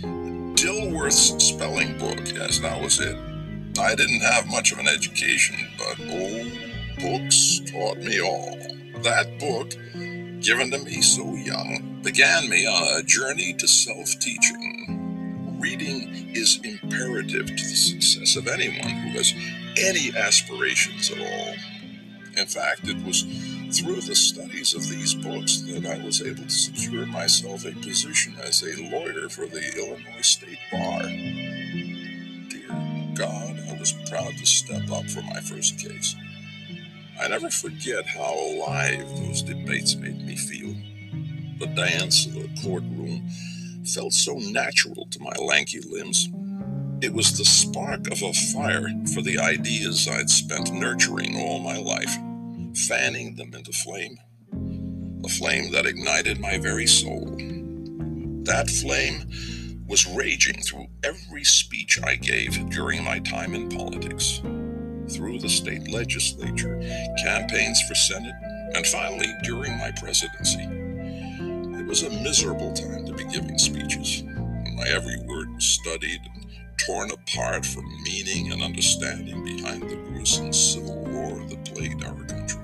Dilworth's 0.64 1.44
spelling 1.44 1.98
book, 1.98 2.20
yes, 2.34 2.60
that 2.60 2.82
was 2.82 2.98
it. 3.02 3.18
I 3.78 3.96
didn't 3.96 4.22
have 4.22 4.48
much 4.48 4.72
of 4.72 4.80
an 4.80 4.88
education, 4.88 5.58
but 5.78 5.98
oh, 6.00 6.50
books 7.02 7.60
taught 7.70 7.98
me 7.98 8.22
all. 8.22 8.58
That 9.02 9.28
book, 9.42 9.72
given 10.42 10.72
to 10.72 10.78
me 10.78 11.02
so 11.02 11.36
young, 11.36 12.00
began 12.02 12.48
me 12.50 12.66
on 12.66 12.98
a 12.98 13.04
journey 13.04 13.54
to 13.56 13.68
self 13.68 14.18
teaching. 14.22 15.60
Reading 15.60 16.32
is 16.34 16.62
imperative 16.64 17.48
to 17.48 17.54
the 17.54 17.76
success 17.76 18.38
of 18.38 18.48
anyone 18.48 18.90
who 18.90 19.18
has 19.18 19.34
any 19.78 20.16
aspirations 20.16 21.12
at 21.12 21.20
all. 21.20 21.56
In 22.38 22.46
fact, 22.48 22.88
it 22.88 23.04
was 23.06 23.24
through 23.74 24.02
the 24.02 24.16
studies 24.16 24.74
of 24.74 24.88
these 24.88 25.14
books 25.14 25.62
that 25.62 25.86
I 25.86 26.04
was 26.06 26.22
able 26.22 26.44
to 26.44 26.50
secure 26.50 27.06
myself 27.08 27.66
a 27.66 27.72
position 27.72 28.36
as 28.42 28.62
a 28.64 28.82
lawyer 28.90 29.30
for 29.30 29.46
the 29.46 29.62
Illinois 29.78 30.22
Bar. 30.72 31.04
Dear 32.50 33.16
God, 33.16 33.60
I 33.70 33.78
was 33.80 33.94
proud 34.10 34.38
to 34.38 34.46
step 34.46 34.90
up 34.92 35.06
for 35.10 35.22
my 35.24 35.40
first 35.42 35.80
case. 35.80 36.16
I 37.22 37.28
never 37.28 37.50
forget 37.50 38.06
how 38.08 38.34
alive 38.34 39.08
those 39.18 39.44
debates 39.44 39.96
made 39.96 40.26
me 40.26 40.36
feel. 40.36 40.76
The 41.60 41.68
dance 41.68 42.26
of 42.26 42.34
the 42.34 42.50
courtroom 42.64 43.30
felt 43.86 44.14
so 44.14 44.36
natural 44.36 45.08
to 45.12 45.20
my 45.22 45.34
lanky 45.40 45.82
limbs. 45.82 46.30
It 47.02 47.14
was 47.14 47.38
the 47.38 47.46
spark 47.46 48.08
of 48.12 48.22
a 48.22 48.34
fire 48.34 48.90
for 49.14 49.22
the 49.22 49.40
ideas 49.40 50.08
I'd 50.08 50.30
spent 50.30 50.74
nurturing 50.74 51.38
all 51.38 51.60
my 51.60 51.78
life 51.78 52.18
fanning 52.76 53.36
them 53.36 53.54
into 53.54 53.72
flame, 53.72 54.18
a 55.24 55.30
flame 55.30 55.72
that 55.72 55.86
ignited 55.86 56.40
my 56.40 56.58
very 56.58 56.88
soul. 56.88 57.26
That 58.44 58.70
flame 58.70 59.30
was 59.88 60.08
raging 60.08 60.62
through 60.62 60.88
every 61.04 61.44
speech 61.44 62.00
I 62.04 62.16
gave 62.16 62.70
during 62.70 63.04
my 63.04 63.20
time 63.20 63.54
in 63.54 63.70
politics, 63.70 64.42
through 65.10 65.40
the 65.40 65.50
state 65.50 65.92
legislature, 65.92 66.80
campaigns 67.24 67.82
for 67.84 67.96
Senate, 67.96 68.36
and 68.76 68.86
finally 68.88 69.28
during 69.44 69.78
my 69.78 69.92
presidency. 69.92 70.68
It 71.80 71.86
was 71.86 72.04
a 72.04 72.10
miserable 72.10 72.74
time 72.74 73.06
to 73.06 73.14
be 73.14 73.26
giving 73.26 73.58
speeches, 73.58 74.24
my 74.76 74.88
every 74.88 75.18
word 75.28 75.54
was 75.54 75.66
studied 75.66 76.22
and 76.34 76.46
torn 76.78 77.12
apart 77.12 77.66
for 77.66 77.82
meaning 78.04 78.52
and 78.52 78.64
understanding 78.64 79.44
behind 79.44 79.84
the 79.84 79.96
gruesome 79.96 80.52
civil 80.52 81.04
war 81.06 81.40
that 81.48 81.66
plagued 81.66 82.04
our 82.04 82.24
country. 82.26 82.62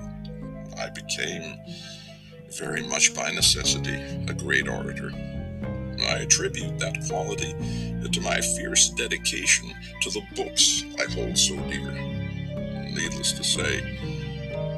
I 0.76 0.90
became, 0.90 1.58
very 2.58 2.82
much 2.86 3.14
by 3.14 3.30
necessity, 3.30 3.94
a 4.28 4.34
great 4.34 4.68
orator. 4.68 5.12
I 6.04 6.20
attribute 6.20 6.78
that 6.78 7.04
quality 7.08 7.54
to 8.10 8.20
my 8.20 8.40
fierce 8.40 8.90
dedication 8.90 9.72
to 10.02 10.10
the 10.10 10.22
books 10.34 10.84
I 10.98 11.10
hold 11.12 11.36
so 11.38 11.56
dear. 11.68 11.92
Needless 11.92 13.32
to 13.32 13.44
say, 13.44 13.80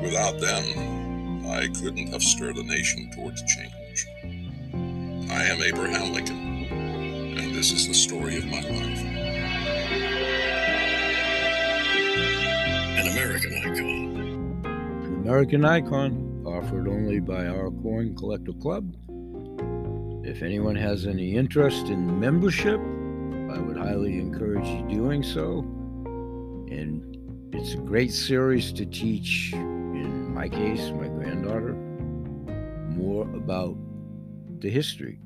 without 0.03 0.39
them, 0.41 1.47
I 1.47 1.69
couldn't 1.81 2.09
have 2.09 2.23
stirred 2.23 2.57
a 2.57 2.63
nation 2.63 3.11
towards 3.15 3.43
change. 3.43 4.07
I 5.31 5.45
am 5.45 5.63
Abraham 5.63 6.13
Lincoln, 6.13 6.67
and 7.39 7.55
this 7.55 7.73
is 7.73 7.87
the 7.89 7.95
story 7.95 8.37
of 8.37 8.47
my 8.47 8.61
life. 8.61 9.05
An 12.99 13.09
American 13.13 13.55
icon. 13.55 15.23
American 15.25 15.65
Icon, 15.65 16.43
offered 16.45 16.89
only 16.89 17.21
by 17.21 17.47
our 17.47 17.71
Coin 17.71 18.15
Collector 18.17 18.53
Club. 18.55 18.95
If 20.25 20.41
anyone 20.41 20.77
has 20.77 21.05
any 21.05 21.35
interest 21.35 21.89
in 21.89 22.21
membership, 22.21 22.79
I 23.51 23.59
would 23.59 23.77
highly 23.77 24.21
encourage 24.21 24.69
you 24.69 24.87
doing 24.89 25.25
so. 25.25 25.59
And 26.71 27.19
it's 27.53 27.75
a 27.75 27.79
great 27.79 28.13
series 28.13 28.73
to 28.75 28.87
teach, 28.87 29.53
in 29.53 30.33
my 30.33 30.49
case, 30.49 30.93
my 30.93 31.09
granddaughter, 31.09 31.75
more 32.95 33.25
about 33.35 33.77
the 34.61 34.71
history. 34.71 35.19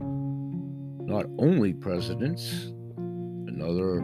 Not 0.00 1.26
only 1.38 1.74
presidents, 1.74 2.72
another 3.46 4.02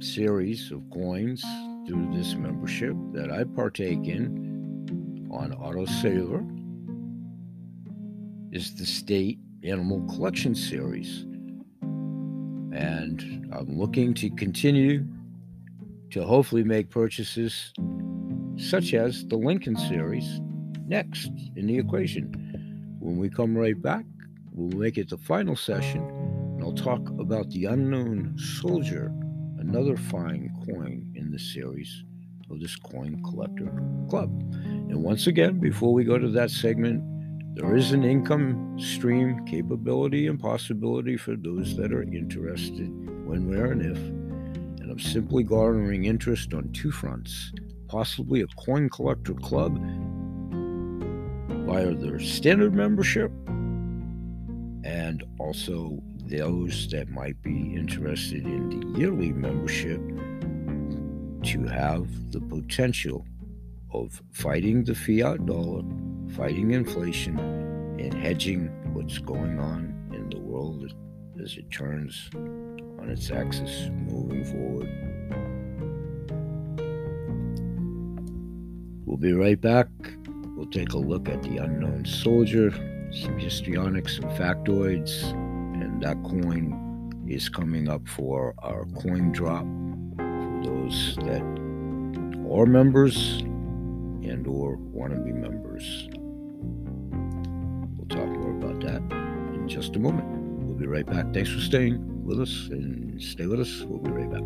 series 0.00 0.72
of 0.72 0.82
coins 0.90 1.44
through 1.86 2.12
this 2.12 2.34
membership 2.34 2.96
that 3.12 3.30
I 3.30 3.44
partake 3.44 4.08
in 4.08 5.28
on 5.30 5.52
Auto 5.52 5.84
Sailor 5.86 6.44
is 8.52 8.74
the 8.74 8.86
State 8.86 9.38
Animal 9.62 10.00
Collection 10.08 10.54
Series. 10.54 11.22
And 12.72 13.48
I'm 13.52 13.78
looking 13.78 14.14
to 14.14 14.30
continue 14.30 15.06
to 16.10 16.24
hopefully 16.24 16.64
make 16.64 16.88
purchases 16.88 17.72
such 18.56 18.94
as 18.94 19.26
the 19.26 19.36
Lincoln 19.36 19.76
series 19.76 20.40
next 20.86 21.30
in 21.56 21.66
the 21.66 21.78
equation. 21.78 22.96
When 23.00 23.18
we 23.18 23.28
come 23.28 23.56
right 23.56 23.80
back, 23.80 24.04
we'll 24.52 24.78
make 24.78 24.96
it 24.96 25.10
the 25.10 25.18
final 25.18 25.54
session 25.54 26.00
and 26.00 26.62
I'll 26.64 26.72
talk 26.72 27.08
about 27.20 27.50
the 27.50 27.66
unknown 27.66 28.36
soldier, 28.36 29.12
another 29.58 29.96
fine 29.96 30.50
coin 30.66 31.12
in 31.14 31.30
the 31.30 31.38
series 31.38 32.02
of 32.50 32.60
this 32.60 32.74
Coin 32.76 33.22
Collector 33.22 33.70
Club. 34.08 34.30
And 34.64 35.04
once 35.04 35.26
again, 35.26 35.60
before 35.60 35.92
we 35.92 36.02
go 36.02 36.18
to 36.18 36.28
that 36.30 36.50
segment, 36.50 37.04
there 37.58 37.74
is 37.74 37.90
an 37.90 38.04
income 38.04 38.78
stream 38.78 39.44
capability 39.44 40.28
and 40.28 40.38
possibility 40.38 41.16
for 41.16 41.34
those 41.34 41.76
that 41.76 41.92
are 41.92 42.04
interested 42.04 42.88
when, 43.26 43.48
where, 43.50 43.72
and 43.72 43.82
if. 43.82 43.98
And 44.80 44.88
I'm 44.92 45.00
simply 45.00 45.42
garnering 45.42 46.04
interest 46.04 46.54
on 46.54 46.70
two 46.72 46.92
fronts 46.92 47.52
possibly 47.88 48.42
a 48.42 48.46
coin 48.48 48.88
collector 48.88 49.34
club 49.34 49.76
via 51.66 51.94
their 51.94 52.20
standard 52.20 52.74
membership 52.74 53.32
and 54.84 55.24
also 55.40 56.00
those 56.26 56.88
that 56.90 57.08
might 57.08 57.42
be 57.42 57.74
interested 57.74 58.44
in 58.44 58.68
the 58.68 58.98
yearly 58.98 59.32
membership 59.32 60.00
to 61.42 61.64
have 61.64 62.30
the 62.30 62.40
potential 62.40 63.26
of 63.90 64.22
fighting 64.30 64.84
the 64.84 64.94
fiat 64.94 65.44
dollar, 65.46 65.82
fighting 66.30 66.70
inflation, 66.72 67.38
and 67.98 68.14
hedging 68.14 68.68
what's 68.94 69.18
going 69.18 69.58
on 69.58 69.94
in 70.12 70.28
the 70.30 70.38
world 70.38 70.92
as 71.42 71.56
it 71.56 71.70
turns 71.70 72.30
on 72.34 73.08
its 73.10 73.30
axis 73.30 73.90
moving 73.92 74.44
forward. 74.44 74.88
We'll 79.04 79.16
be 79.16 79.32
right 79.32 79.60
back. 79.60 79.88
We'll 80.56 80.66
take 80.66 80.92
a 80.92 80.98
look 80.98 81.28
at 81.28 81.42
the 81.42 81.58
unknown 81.58 82.04
soldier, 82.04 82.70
some 83.12 83.38
histrionics 83.38 84.18
and 84.18 84.30
factoids, 84.32 85.32
and 85.80 86.02
that 86.02 86.22
coin 86.24 87.24
is 87.28 87.48
coming 87.48 87.88
up 87.88 88.06
for 88.08 88.54
our 88.58 88.84
coin 89.02 89.32
drop 89.32 89.64
for 90.16 90.62
those 90.64 91.16
that 91.16 91.42
are 92.50 92.66
members 92.66 93.40
and 93.40 94.46
or 94.46 94.76
want 94.76 95.12
to 95.12 95.20
be 95.20 95.32
members. 95.32 96.08
Just 99.68 99.96
a 99.96 99.98
moment. 99.98 100.26
We'll 100.64 100.76
be 100.76 100.86
right 100.86 101.04
back. 101.04 101.32
Thanks 101.34 101.50
for 101.50 101.60
staying 101.60 102.24
with 102.24 102.40
us 102.40 102.68
and 102.70 103.22
stay 103.22 103.46
with 103.46 103.60
us. 103.60 103.82
We'll 103.82 103.98
be 103.98 104.10
right 104.10 104.30
back. 104.30 104.42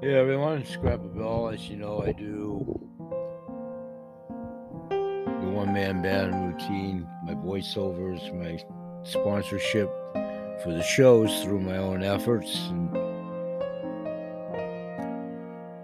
Hey 0.00 0.14
everyone, 0.14 0.64
Scrap 0.64 1.04
a 1.04 1.08
Bell. 1.08 1.48
As 1.48 1.68
you 1.68 1.76
know, 1.76 2.02
I 2.02 2.12
do 2.12 2.64
the 4.88 5.50
one 5.50 5.74
man 5.74 6.00
band 6.00 6.32
routine, 6.52 7.06
my 7.24 7.34
voiceovers, 7.34 8.32
my 8.34 8.58
sponsorship 9.04 9.88
for 10.62 10.72
the 10.72 10.82
shows 10.82 11.42
through 11.42 11.60
my 11.60 11.76
own 11.76 12.02
efforts. 12.02 12.68
And 12.68 13.05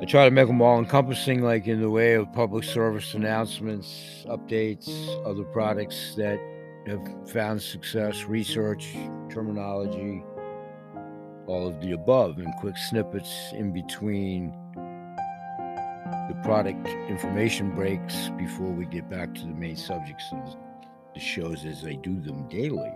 I 0.02 0.04
try 0.04 0.24
to 0.24 0.32
make 0.32 0.48
them 0.48 0.60
all 0.60 0.80
encompassing, 0.80 1.42
like 1.42 1.68
in 1.68 1.80
the 1.80 1.88
way 1.88 2.14
of 2.14 2.32
public 2.32 2.64
service 2.64 3.14
announcements, 3.14 4.24
updates, 4.26 4.90
other 5.24 5.44
products 5.44 6.16
that 6.16 6.40
have 6.88 7.30
found 7.30 7.62
success, 7.62 8.24
research, 8.24 8.96
terminology, 9.30 10.24
all 11.46 11.68
of 11.68 11.80
the 11.80 11.92
above, 11.92 12.38
and 12.38 12.52
quick 12.58 12.76
snippets 12.76 13.32
in 13.52 13.72
between 13.72 14.50
the 14.74 16.36
product 16.42 16.84
information 17.08 17.72
breaks 17.72 18.28
before 18.36 18.72
we 18.72 18.86
get 18.86 19.08
back 19.08 19.32
to 19.36 19.42
the 19.42 19.54
main 19.54 19.76
subjects 19.76 20.24
of 20.32 20.56
the 21.14 21.20
shows 21.20 21.64
as 21.64 21.84
I 21.84 21.92
do 21.92 22.20
them 22.20 22.48
daily. 22.48 22.92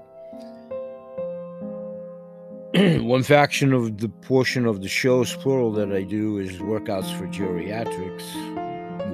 One 2.75 3.23
faction 3.23 3.73
of 3.73 3.99
the 3.99 4.09
portion 4.09 4.67
of 4.67 4.83
the 4.83 4.89
shows, 4.89 5.37
plural, 5.37 5.71
that 5.73 5.93
I 5.93 6.03
do 6.03 6.39
is 6.39 6.59
workouts 6.59 7.17
for 7.17 7.29
geriatrics. 7.29 8.25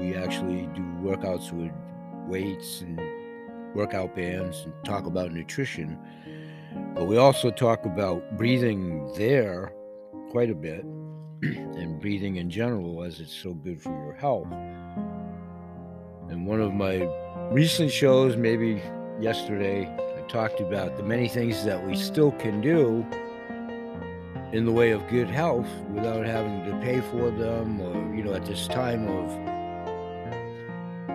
We 0.01 0.15
actually 0.17 0.71
do 0.75 0.81
workouts 1.03 1.53
with 1.53 1.71
weights 2.27 2.81
and 2.81 2.99
workout 3.75 4.17
bands 4.17 4.63
and 4.65 4.73
talk 4.85 5.05
about 5.05 5.33
nutrition. 5.33 5.99
But 6.95 7.05
we 7.05 7.19
also 7.19 7.51
talk 7.51 7.85
about 7.85 8.39
breathing 8.39 9.13
there 9.19 9.75
quite 10.31 10.49
a 10.49 10.55
bit 10.55 10.83
and 11.43 12.01
breathing 12.01 12.37
in 12.37 12.49
general 12.49 13.03
as 13.03 13.21
it's 13.21 13.37
so 13.37 13.53
good 13.53 13.83
for 13.83 13.91
your 13.91 14.15
health. 14.15 14.51
And 16.31 16.47
one 16.47 16.63
of 16.63 16.73
my 16.73 17.07
recent 17.51 17.93
shows, 17.93 18.35
maybe 18.35 18.83
yesterday, 19.21 19.95
I 20.17 20.23
talked 20.27 20.61
about 20.61 20.97
the 20.97 21.03
many 21.03 21.29
things 21.29 21.67
that 21.67 21.87
we 21.87 21.97
still 21.97 22.33
can 22.33 22.63
do 22.63 23.07
in 24.53 24.67
the 24.67 24.73
way 24.73 24.91
of 24.91 25.07
good 25.09 25.29
health 25.29 25.69
without 25.95 26.27
having 26.27 26.65
to 26.67 26.79
pay 26.83 27.01
for 27.01 27.31
them 27.31 27.81
or, 27.81 28.15
you 28.15 28.23
know, 28.23 28.35
at 28.35 28.45
this 28.45 28.69
time 28.69 29.09
of 29.09 29.31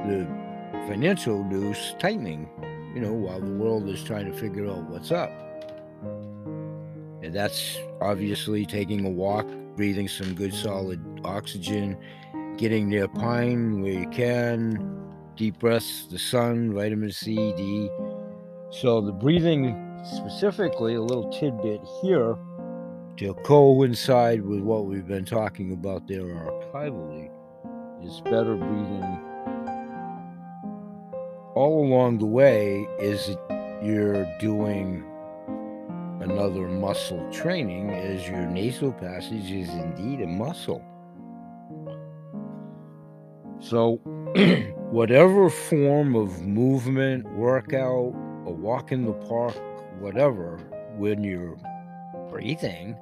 the 0.07 0.25
financial 0.87 1.43
news 1.43 1.95
tightening, 1.99 2.49
you 2.95 3.01
know, 3.01 3.13
while 3.13 3.39
the 3.39 3.51
world 3.51 3.87
is 3.89 4.03
trying 4.03 4.25
to 4.25 4.33
figure 4.33 4.67
out 4.67 4.83
what's 4.89 5.11
up. 5.11 5.29
And 7.21 7.31
that's 7.31 7.77
obviously 8.01 8.65
taking 8.65 9.05
a 9.05 9.09
walk, 9.09 9.45
breathing 9.75 10.07
some 10.07 10.33
good 10.33 10.53
solid 10.53 10.99
oxygen, 11.23 11.95
getting 12.57 12.89
near 12.89 13.07
pine 13.07 13.81
where 13.83 13.93
you 13.93 14.09
can, 14.09 15.13
deep 15.35 15.59
breaths, 15.59 16.07
the 16.09 16.17
sun, 16.17 16.73
vitamin 16.73 17.11
C, 17.11 17.35
D. 17.55 17.89
So 18.71 18.99
the 18.99 19.11
breathing 19.11 20.01
specifically, 20.03 20.95
a 20.95 21.01
little 21.01 21.31
tidbit 21.31 21.81
here 22.01 22.35
to 23.17 23.33
coincide 23.43 24.43
with 24.43 24.59
what 24.59 24.85
we've 24.85 25.07
been 25.07 25.25
talking 25.25 25.73
about 25.73 26.07
there 26.07 26.23
archivally, 26.23 27.29
is 28.03 28.21
better 28.21 28.55
breathing 28.55 29.19
all 31.57 31.83
along 31.83 32.19
the 32.19 32.25
way 32.25 32.87
is 32.99 33.35
you're 33.83 34.25
doing 34.39 35.03
another 36.21 36.67
muscle 36.67 37.27
training 37.31 37.89
as 37.89 38.27
your 38.27 38.45
nasal 38.45 38.91
passage 38.91 39.51
is 39.51 39.67
indeed 39.69 40.21
a 40.21 40.27
muscle. 40.27 40.85
So, 43.59 43.95
whatever 44.91 45.49
form 45.49 46.15
of 46.15 46.43
movement, 46.43 47.27
workout, 47.33 48.13
a 48.45 48.51
walk 48.51 48.91
in 48.91 49.05
the 49.05 49.13
park, 49.13 49.57
whatever, 49.99 50.57
when 50.97 51.23
you're 51.23 51.57
breathing, 52.29 52.95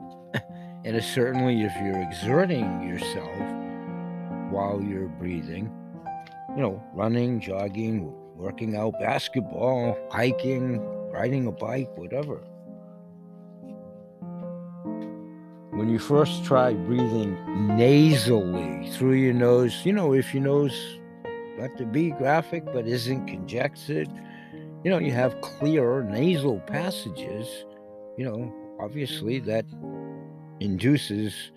and 0.86 1.04
certainly 1.04 1.63
if 1.63 1.74
you're 1.82 2.00
exerting 2.00 2.88
yourself 2.88 3.36
while 4.51 4.80
you're 4.80 5.08
breathing, 5.08 5.74
you 6.55 6.62
know, 6.62 6.81
running, 6.94 7.40
jogging, 7.40 8.14
working 8.36 8.75
out, 8.75 8.94
basketball, 9.00 9.98
hiking, 10.12 10.79
riding 11.12 11.48
a 11.48 11.51
bike, 11.51 11.90
whatever. 11.98 12.36
When 15.72 15.90
you 15.90 15.98
first 15.98 16.46
try 16.46 16.74
breathing 16.74 17.36
nasally 17.75 18.88
through 18.92 19.14
your 19.16 19.33
nose, 19.33 19.83
you 19.83 19.92
know, 19.92 20.14
if 20.14 20.36
your 20.36 20.44
nose, 20.44 21.00
not 21.57 21.75
to 21.77 21.86
be 21.88 22.12
graphic, 22.12 22.64
but 22.64 22.88
isn't 22.88 23.25
congested, 23.25 24.07
you 24.83 24.92
know, 24.92 25.00
you 25.00 25.12
have 25.12 25.42
clear 25.42 26.03
nasal 26.03 26.60
passages, 26.68 27.66
you 28.20 28.24
know, 28.24 28.53
obviously 28.79 29.40
that 29.40 29.66
induces 30.59 31.51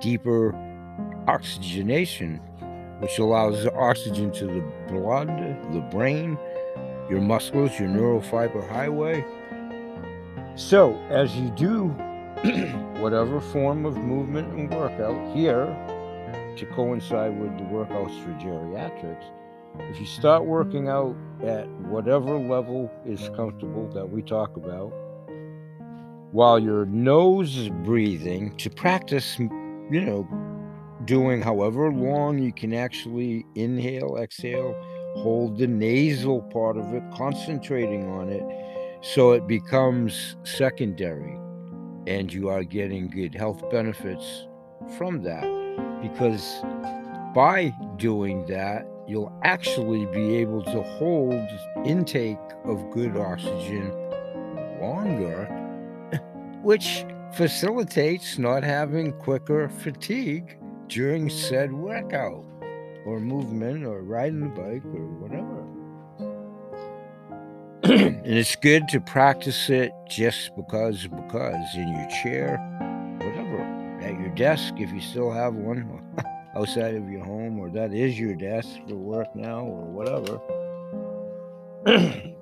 deeper 0.00 0.54
oxygenation 1.26 2.40
which 3.00 3.18
allows 3.18 3.66
oxygen 3.66 4.30
to 4.30 4.46
the 4.46 4.60
blood, 4.88 5.28
the 5.72 5.80
brain, 5.90 6.38
your 7.08 7.20
muscles, 7.20 7.78
your 7.78 7.88
neural 7.88 8.20
fiber 8.20 8.60
highway. 8.68 9.24
So, 10.54 10.94
as 11.08 11.34
you 11.34 11.50
do 11.50 11.88
whatever 13.00 13.40
form 13.40 13.86
of 13.86 13.96
movement 13.96 14.52
and 14.52 14.70
workout 14.70 15.34
here 15.34 15.64
to 16.56 16.66
coincide 16.74 17.38
with 17.40 17.56
the 17.56 17.64
workouts 17.64 18.22
for 18.22 18.30
geriatrics, 18.32 19.24
if 19.90 19.98
you 19.98 20.06
start 20.06 20.44
working 20.44 20.88
out 20.88 21.16
at 21.42 21.68
whatever 21.68 22.38
level 22.38 22.90
is 23.06 23.30
comfortable 23.34 23.88
that 23.94 24.08
we 24.08 24.20
talk 24.20 24.56
about, 24.56 24.92
while 26.32 26.58
your 26.58 26.86
nose 26.86 27.56
is 27.56 27.68
breathing 27.68 28.56
to 28.56 28.70
practice, 28.70 29.38
you 29.38 30.00
know, 30.00 30.28
doing 31.04 31.42
however 31.42 31.90
long 31.90 32.38
you 32.38 32.52
can 32.52 32.72
actually 32.72 33.44
inhale, 33.54 34.16
exhale, 34.16 34.74
hold 35.16 35.58
the 35.58 35.66
nasal 35.66 36.42
part 36.42 36.76
of 36.76 36.94
it, 36.94 37.02
concentrating 37.12 38.08
on 38.08 38.28
it 38.28 38.44
so 39.02 39.32
it 39.32 39.46
becomes 39.46 40.36
secondary. 40.44 41.36
And 42.06 42.32
you 42.32 42.48
are 42.48 42.64
getting 42.64 43.08
good 43.08 43.34
health 43.34 43.68
benefits 43.70 44.46
from 44.96 45.22
that 45.22 45.44
because 46.02 46.60
by 47.34 47.72
doing 47.96 48.46
that 48.46 48.86
you'll 49.06 49.32
actually 49.42 50.06
be 50.06 50.36
able 50.36 50.62
to 50.62 50.82
hold 50.82 51.48
intake 51.84 52.38
of 52.64 52.90
good 52.90 53.16
oxygen 53.16 53.90
longer 54.80 55.59
which 56.62 57.04
facilitates 57.34 58.38
not 58.38 58.62
having 58.62 59.12
quicker 59.12 59.68
fatigue 59.68 60.58
during 60.88 61.30
said 61.30 61.72
workout 61.72 62.44
or 63.06 63.20
movement 63.20 63.86
or 63.86 64.02
riding 64.02 64.40
the 64.40 64.48
bike 64.48 64.84
or 64.86 65.06
whatever. 65.20 65.66
and 67.84 68.26
it's 68.26 68.56
good 68.56 68.86
to 68.88 69.00
practice 69.00 69.70
it 69.70 69.90
just 70.08 70.54
because, 70.56 71.06
because 71.06 71.74
in 71.74 71.88
your 71.88 72.08
chair, 72.22 72.58
whatever, 73.18 73.62
at 74.02 74.20
your 74.20 74.34
desk, 74.34 74.74
if 74.76 74.92
you 74.92 75.00
still 75.00 75.30
have 75.30 75.54
one 75.54 76.02
outside 76.56 76.94
of 76.94 77.08
your 77.08 77.24
home, 77.24 77.58
or 77.58 77.70
that 77.70 77.94
is 77.94 78.18
your 78.18 78.34
desk 78.34 78.68
for 78.88 78.96
work 78.96 79.34
now, 79.34 79.60
or 79.60 79.84
whatever. 79.86 80.40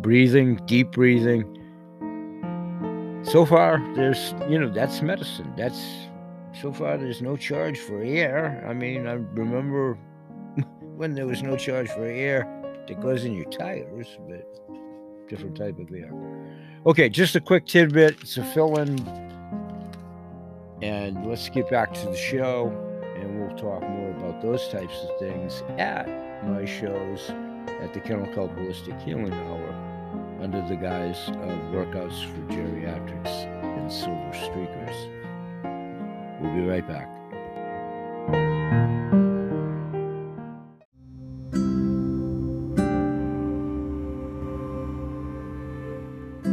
breathing, 0.00 0.60
deep 0.66 0.92
breathing. 0.92 1.59
So 3.22 3.44
far, 3.44 3.78
there's, 3.94 4.34
you 4.48 4.58
know, 4.58 4.68
that's 4.68 5.02
medicine. 5.02 5.52
That's 5.56 5.80
so 6.60 6.72
far 6.72 6.96
there's 6.96 7.22
no 7.22 7.36
charge 7.36 7.78
for 7.78 8.02
air. 8.02 8.64
I 8.68 8.72
mean, 8.72 9.06
I 9.06 9.12
remember 9.12 9.94
when 10.96 11.14
there 11.14 11.26
was 11.26 11.42
no 11.42 11.56
charge 11.56 11.88
for 11.90 12.04
air 12.04 12.48
that 12.88 13.00
goes 13.00 13.24
in 13.24 13.34
your 13.34 13.44
tires, 13.46 14.18
but 14.28 14.46
different 15.28 15.56
type 15.56 15.78
of 15.78 15.92
air. 15.92 16.12
Okay, 16.86 17.08
just 17.08 17.36
a 17.36 17.40
quick 17.40 17.66
tidbit 17.66 18.18
to 18.26 18.42
fill 18.42 18.78
in, 18.78 18.98
and 20.82 21.26
let's 21.26 21.48
get 21.50 21.70
back 21.70 21.92
to 21.94 22.06
the 22.06 22.16
show, 22.16 22.68
and 23.16 23.38
we'll 23.38 23.56
talk 23.56 23.82
more 23.82 24.10
about 24.10 24.40
those 24.40 24.66
types 24.68 25.04
of 25.04 25.18
things 25.18 25.62
at 25.78 26.08
my 26.44 26.64
shows 26.64 27.30
at 27.82 27.92
the 27.94 28.00
Kennel 28.00 28.26
Kelp 28.34 28.56
Holistic 28.56 29.00
Healing 29.02 29.32
Hour 29.32 29.69
under 30.40 30.62
the 30.62 30.76
guise 30.76 31.28
of 31.28 31.58
workouts 31.70 32.24
for 32.24 32.40
geriatrics 32.52 33.44
and 33.62 33.92
silver 33.92 34.32
streakers. 34.32 34.96
We'll 36.40 36.54
be 36.54 36.62
right 36.62 36.86
back. 36.88 37.08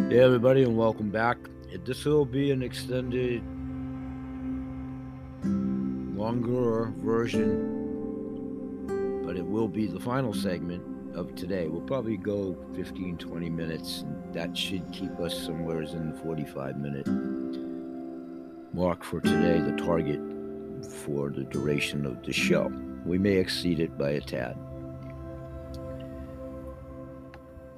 Hey, 0.10 0.20
everybody, 0.20 0.64
and 0.64 0.76
welcome 0.76 1.10
back. 1.10 1.38
This 1.86 2.04
will 2.04 2.26
be 2.26 2.52
an 2.52 2.62
extended, 2.62 3.42
longer 6.18 6.92
version, 6.98 7.86
but 9.26 9.38
it 9.38 9.46
will 9.46 9.70
be 9.70 9.88
the 9.88 10.00
final 10.00 10.34
segment 10.34 10.97
of 11.18 11.36
today. 11.36 11.68
We'll 11.68 11.82
probably 11.82 12.16
go 12.16 12.56
15 12.76 13.18
20 13.18 13.50
minutes, 13.50 14.02
and 14.02 14.34
that 14.34 14.56
should 14.56 14.90
keep 14.94 15.20
us 15.20 15.38
somewhere 15.44 15.82
in 15.82 16.12
the 16.12 16.18
45 16.20 16.78
minute 16.78 17.08
mark 18.74 19.04
for 19.04 19.20
today, 19.20 19.60
the 19.60 19.76
target 19.84 20.20
for 21.04 21.30
the 21.30 21.44
duration 21.46 22.06
of 22.06 22.24
the 22.24 22.32
show. 22.32 22.72
We 23.06 23.18
may 23.18 23.38
exceed 23.38 23.80
it 23.80 23.98
by 23.98 24.12
a 24.12 24.22
tad. 24.22 24.56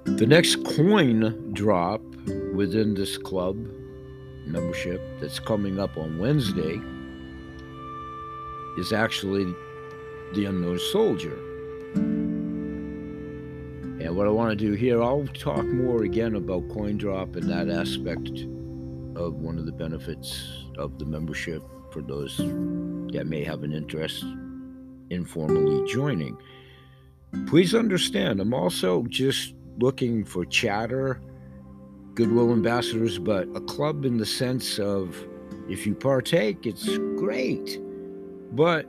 The 0.03 0.27
next 0.27 0.65
coin 0.65 1.53
drop 1.53 2.01
within 2.53 2.95
this 2.95 3.17
club 3.17 3.55
membership 4.45 5.01
that's 5.21 5.39
coming 5.39 5.79
up 5.79 5.97
on 5.97 6.19
Wednesday 6.19 6.81
is 8.77 8.91
actually 8.91 9.45
the 10.33 10.45
Unknown 10.45 10.79
Soldier. 10.91 11.48
What 14.19 14.27
I 14.27 14.31
want 14.31 14.49
to 14.49 14.55
do 14.57 14.73
here, 14.73 15.01
I'll 15.01 15.25
talk 15.27 15.65
more 15.65 16.03
again 16.03 16.35
about 16.35 16.67
coin 16.67 16.97
drop 16.97 17.37
and 17.37 17.49
that 17.49 17.69
aspect 17.69 18.27
of 19.15 19.35
one 19.35 19.57
of 19.57 19.65
the 19.65 19.71
benefits 19.71 20.65
of 20.77 20.99
the 20.99 21.05
membership 21.05 21.63
for 21.89 22.01
those 22.01 22.35
that 22.35 23.27
may 23.27 23.45
have 23.45 23.63
an 23.63 23.71
interest 23.71 24.25
informally 25.09 25.89
joining. 25.89 26.37
Please 27.47 27.73
understand, 27.73 28.41
I'm 28.41 28.53
also 28.53 29.03
just 29.03 29.53
looking 29.77 30.25
for 30.25 30.43
chatter, 30.43 31.21
goodwill 32.13 32.51
ambassadors, 32.51 33.19
but 33.19 33.47
a 33.55 33.61
club 33.61 34.03
in 34.03 34.17
the 34.17 34.25
sense 34.25 34.79
of 34.79 35.15
if 35.69 35.87
you 35.87 35.95
partake, 35.95 36.65
it's 36.65 36.97
great. 37.15 37.79
But 38.51 38.85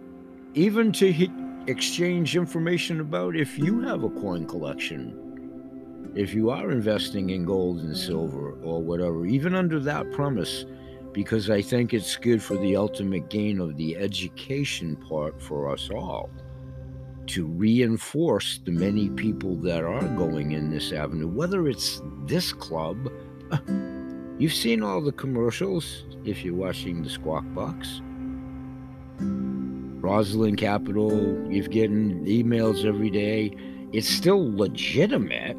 even 0.55 0.91
to 0.95 1.13
hit, 1.13 1.31
exchange 1.67 2.37
information 2.37 3.01
about 3.01 3.37
if 3.37 3.59
you 3.59 3.81
have 3.81 4.03
a 4.03 4.11
coin 4.11 4.47
collection, 4.47 6.11
if 6.15 6.35
you 6.35 6.51
are 6.51 6.71
investing 6.71 7.31
in 7.31 7.45
gold 7.45 7.81
and 7.81 7.97
silver 7.97 8.53
or 8.63 8.83
whatever, 8.83 9.27
even 9.27 9.55
under 9.55 9.79
that 9.81 10.11
premise, 10.13 10.65
because 11.13 11.51
I 11.51 11.63
think 11.63 11.93
it's 11.93 12.17
good 12.17 12.43
for 12.43 12.57
the 12.57 12.77
ultimate 12.77 13.31
gain 13.31 13.61
of 13.61 13.77
the 13.77 13.97
education 13.97 14.97
part 14.97 15.41
for 15.41 15.71
us 15.71 15.91
all 15.91 16.31
to 17.27 17.47
reinforce 17.47 18.59
the 18.65 18.73
many 18.73 19.09
people 19.11 19.55
that 19.55 19.85
are 19.85 20.09
going 20.17 20.53
in 20.53 20.69
this 20.69 20.93
avenue, 20.93 21.29
whether 21.29 21.69
it's 21.69 22.03
this 22.27 22.53
club. 22.53 23.09
You've 24.39 24.55
seen 24.55 24.83
all 24.83 25.01
the 25.01 25.13
commercials 25.13 26.05
if 26.25 26.45
you're 26.45 26.55
watching 26.55 27.03
the 27.03 27.11
Squawk 27.11 27.45
Box. 27.55 28.01
Rosland 30.01 30.57
Capital, 30.57 31.13
you've 31.51 31.71
getting 31.71 32.25
emails 32.25 32.85
every 32.85 33.11
day. 33.11 33.55
It's 33.93 34.09
still 34.09 34.57
legitimate, 34.57 35.57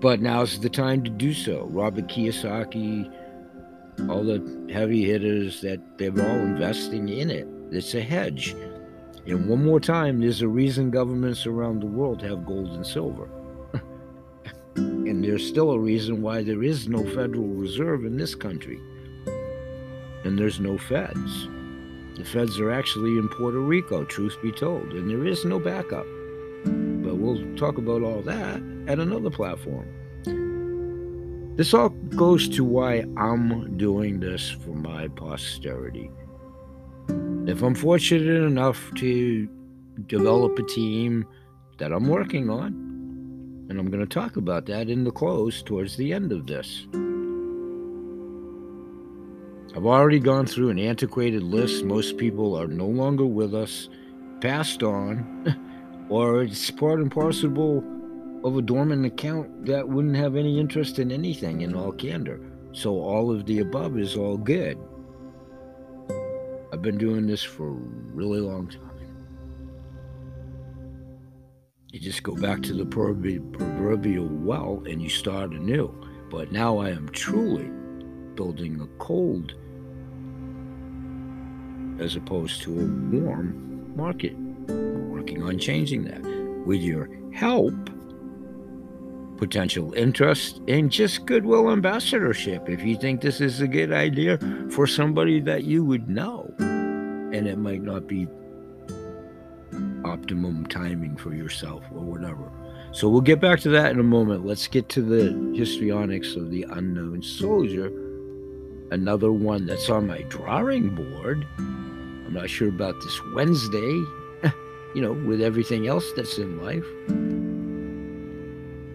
but 0.00 0.20
now's 0.20 0.60
the 0.60 0.68
time 0.68 1.02
to 1.04 1.10
do 1.10 1.32
so. 1.32 1.66
Robert 1.70 2.08
Kiyosaki, 2.08 3.10
all 4.10 4.24
the 4.24 4.70
heavy 4.72 5.04
hitters 5.04 5.62
that 5.62 5.80
they're 5.98 6.10
all 6.10 6.40
investing 6.40 7.08
in 7.08 7.30
it. 7.30 7.48
It's 7.70 7.94
a 7.94 8.02
hedge. 8.02 8.54
And 9.26 9.48
one 9.48 9.64
more 9.64 9.80
time, 9.80 10.20
there's 10.20 10.42
a 10.42 10.48
reason 10.48 10.90
governments 10.90 11.46
around 11.46 11.80
the 11.80 11.86
world 11.86 12.22
have 12.22 12.46
gold 12.46 12.68
and 12.68 12.86
silver. 12.86 13.28
and 14.76 15.24
there's 15.24 15.46
still 15.46 15.70
a 15.70 15.78
reason 15.78 16.22
why 16.22 16.42
there 16.42 16.62
is 16.62 16.86
no 16.86 17.02
Federal 17.14 17.48
Reserve 17.48 18.04
in 18.04 18.16
this 18.16 18.34
country. 18.34 18.80
And 20.24 20.38
there's 20.38 20.60
no 20.60 20.76
feds. 20.76 21.48
The 22.16 22.24
feds 22.24 22.58
are 22.58 22.70
actually 22.70 23.18
in 23.18 23.28
Puerto 23.28 23.60
Rico, 23.60 24.02
truth 24.04 24.36
be 24.42 24.50
told, 24.50 24.92
and 24.92 25.10
there 25.10 25.26
is 25.26 25.44
no 25.44 25.58
backup. 25.58 26.06
But 26.64 27.16
we'll 27.16 27.56
talk 27.56 27.76
about 27.76 28.02
all 28.02 28.22
that 28.22 28.62
at 28.88 28.98
another 28.98 29.30
platform. 29.30 29.86
This 31.56 31.74
all 31.74 31.90
goes 31.90 32.48
to 32.50 32.64
why 32.64 33.04
I'm 33.18 33.76
doing 33.76 34.18
this 34.20 34.50
for 34.50 34.70
my 34.70 35.08
posterity. 35.08 36.10
If 37.46 37.62
I'm 37.62 37.74
fortunate 37.74 38.44
enough 38.44 38.90
to 38.96 39.48
develop 40.06 40.58
a 40.58 40.62
team 40.62 41.26
that 41.78 41.92
I'm 41.92 42.08
working 42.08 42.48
on, 42.48 42.68
and 43.68 43.78
I'm 43.78 43.90
going 43.90 44.06
to 44.06 44.06
talk 44.06 44.36
about 44.36 44.64
that 44.66 44.88
in 44.88 45.04
the 45.04 45.10
close 45.10 45.62
towards 45.62 45.96
the 45.96 46.12
end 46.12 46.32
of 46.32 46.46
this. 46.46 46.86
I've 49.76 49.84
already 49.84 50.20
gone 50.20 50.46
through 50.46 50.70
an 50.70 50.78
antiquated 50.78 51.42
list. 51.42 51.84
Most 51.84 52.16
people 52.16 52.56
are 52.56 52.66
no 52.66 52.86
longer 52.86 53.26
with 53.26 53.54
us, 53.54 53.90
passed 54.40 54.82
on, 54.82 55.54
or 56.08 56.44
it's 56.44 56.70
part 56.70 56.98
and 56.98 57.12
parcel 57.12 57.84
of 58.42 58.56
a 58.56 58.62
dormant 58.62 59.04
account 59.04 59.66
that 59.66 59.86
wouldn't 59.86 60.16
have 60.16 60.34
any 60.34 60.58
interest 60.58 60.98
in 60.98 61.12
anything 61.12 61.60
in 61.60 61.74
all 61.74 61.92
candor. 61.92 62.40
So 62.72 62.98
all 62.98 63.30
of 63.30 63.44
the 63.44 63.58
above 63.58 63.98
is 63.98 64.16
all 64.16 64.38
good. 64.38 64.78
I've 66.72 66.80
been 66.80 66.96
doing 66.96 67.26
this 67.26 67.42
for 67.42 67.68
a 67.68 67.80
really 68.14 68.40
long 68.40 68.68
time. 68.68 68.80
You 71.92 72.00
just 72.00 72.22
go 72.22 72.34
back 72.34 72.62
to 72.62 72.72
the 72.72 72.86
proverbial 72.86 74.28
well 74.28 74.82
and 74.86 75.02
you 75.02 75.10
start 75.10 75.50
anew. 75.50 75.92
But 76.30 76.50
now 76.50 76.78
I 76.78 76.88
am 76.88 77.10
truly 77.10 77.70
building 78.36 78.80
a 78.80 78.86
cold 78.98 79.54
as 81.98 82.16
opposed 82.16 82.62
to 82.62 82.72
a 82.72 82.84
warm 83.16 83.92
market. 83.96 84.36
We're 84.68 85.08
working 85.08 85.42
on 85.42 85.58
changing 85.58 86.04
that. 86.04 86.22
With 86.66 86.80
your 86.80 87.08
help, 87.32 87.74
potential 89.36 89.92
interest, 89.94 90.60
and 90.66 90.90
just 90.90 91.26
goodwill 91.26 91.70
ambassadorship 91.70 92.68
if 92.68 92.82
you 92.82 92.96
think 92.96 93.20
this 93.20 93.40
is 93.40 93.60
a 93.60 93.68
good 93.68 93.92
idea 93.92 94.38
for 94.70 94.86
somebody 94.86 95.40
that 95.40 95.64
you 95.64 95.84
would 95.84 96.08
know. 96.08 96.52
And 96.58 97.46
it 97.46 97.58
might 97.58 97.82
not 97.82 98.06
be 98.06 98.26
optimum 100.04 100.66
timing 100.66 101.16
for 101.16 101.34
yourself 101.34 101.84
or 101.92 102.00
whatever. 102.00 102.50
So 102.92 103.08
we'll 103.08 103.20
get 103.20 103.40
back 103.40 103.60
to 103.60 103.68
that 103.70 103.90
in 103.92 104.00
a 104.00 104.04
moment. 104.04 104.46
Let's 104.46 104.66
get 104.66 104.88
to 104.90 105.02
the 105.02 105.54
histrionics 105.56 106.34
of 106.34 106.50
the 106.50 106.64
unknown 106.70 107.22
soldier. 107.22 107.92
Another 108.90 109.32
one 109.32 109.66
that's 109.66 109.90
on 109.90 110.06
my 110.06 110.22
drawing 110.22 110.94
board. 110.94 111.46
I'm 112.26 112.34
not 112.34 112.50
sure 112.50 112.68
about 112.68 113.00
this 113.00 113.20
Wednesday, 113.34 113.78
you 114.94 115.00
know, 115.00 115.12
with 115.12 115.40
everything 115.40 115.86
else 115.86 116.10
that's 116.16 116.38
in 116.38 116.60
life. 116.60 116.84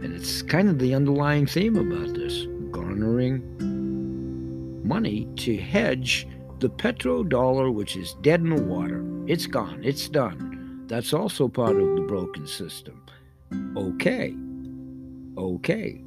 And 0.04 0.14
it's 0.14 0.42
kind 0.42 0.68
of 0.68 0.80
the 0.80 0.94
underlying 0.94 1.46
theme 1.46 1.78
about 1.78 2.14
this 2.14 2.46
garnering 2.72 3.42
money 4.86 5.30
to 5.38 5.56
hedge 5.56 6.28
the 6.60 6.70
petrodollar, 6.70 7.74
which 7.74 7.96
is 7.96 8.16
dead 8.22 8.42
in 8.42 8.54
the 8.54 8.62
water. 8.62 9.02
It's 9.28 9.48
gone, 9.48 9.82
it's 9.82 10.10
done. 10.10 10.84
That's 10.88 11.14
also 11.14 11.48
part 11.48 11.78
of 11.78 11.96
the 11.96 12.02
broken 12.02 12.46
system. 12.46 13.02
Okay, 13.78 14.36
okay. 15.38 16.04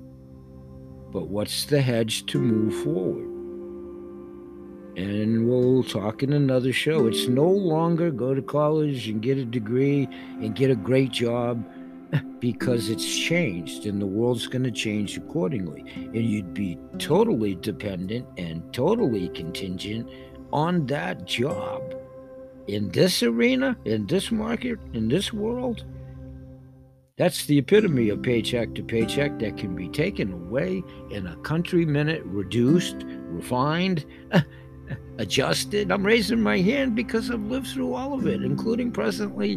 But 1.11 1.29
what's 1.29 1.65
the 1.65 1.81
hedge 1.81 2.27
to 2.27 2.39
move 2.39 2.75
forward? 2.85 3.34
And 4.97 5.49
we'll 5.49 5.83
talk 5.83 6.23
in 6.23 6.33
another 6.33 6.73
show. 6.73 7.07
It's 7.07 7.27
no 7.27 7.49
longer 7.49 8.11
go 8.11 8.35
to 8.35 8.43
college 8.43 9.09
and 9.09 9.21
get 9.21 9.39
a 9.39 9.45
degree 9.45 10.09
and 10.41 10.55
get 10.55 10.71
a 10.71 10.77
great 10.77 11.11
job 11.11 11.65
because 12.39 12.91
it's 12.91 13.05
changed 13.05 13.87
and 13.87 14.01
the 14.01 14.07
world's 14.07 14.47
going 14.47 14.63
to 14.63 14.71
change 14.71 15.17
accordingly. 15.17 15.81
And 15.97 16.25
you'd 16.25 16.55
be 16.55 16.79
totally 16.99 17.57
dependent 17.57 18.27
and 18.39 18.73
totally 18.73 19.29
contingent 19.31 20.09
on 20.53 20.87
that 20.87 21.25
job. 21.25 21.83
In 22.69 22.89
this 22.91 23.23
arena, 23.23 23.77
in 23.85 24.07
this 24.07 24.31
market, 24.31 24.79
in 24.93 25.09
this 25.09 25.33
world, 25.33 25.85
that's 27.17 27.47
the 27.47 27.59
epitome 27.59 28.09
of 28.09 28.23
paycheck 28.23 28.75
to 28.75 28.83
paycheck 28.83 29.39
that 29.39 29.57
can 29.57 29.77
be 29.77 29.89
taken 29.89 30.33
away 30.33 30.83
in 31.11 31.27
a 31.27 31.37
country 31.39 31.85
minute, 31.85 32.23
reduced, 32.25 32.97
refined, 33.05 34.05
adjusted. 35.19 35.91
I'm 35.91 36.05
raising 36.05 36.41
my 36.41 36.59
hand 36.59 36.95
because 36.95 37.31
I've 37.31 37.45
lived 37.47 37.69
through 37.69 37.95
all 37.95 38.15
of 38.15 38.27
it, 38.27 38.43
including 38.43 38.91
presently 38.91 39.53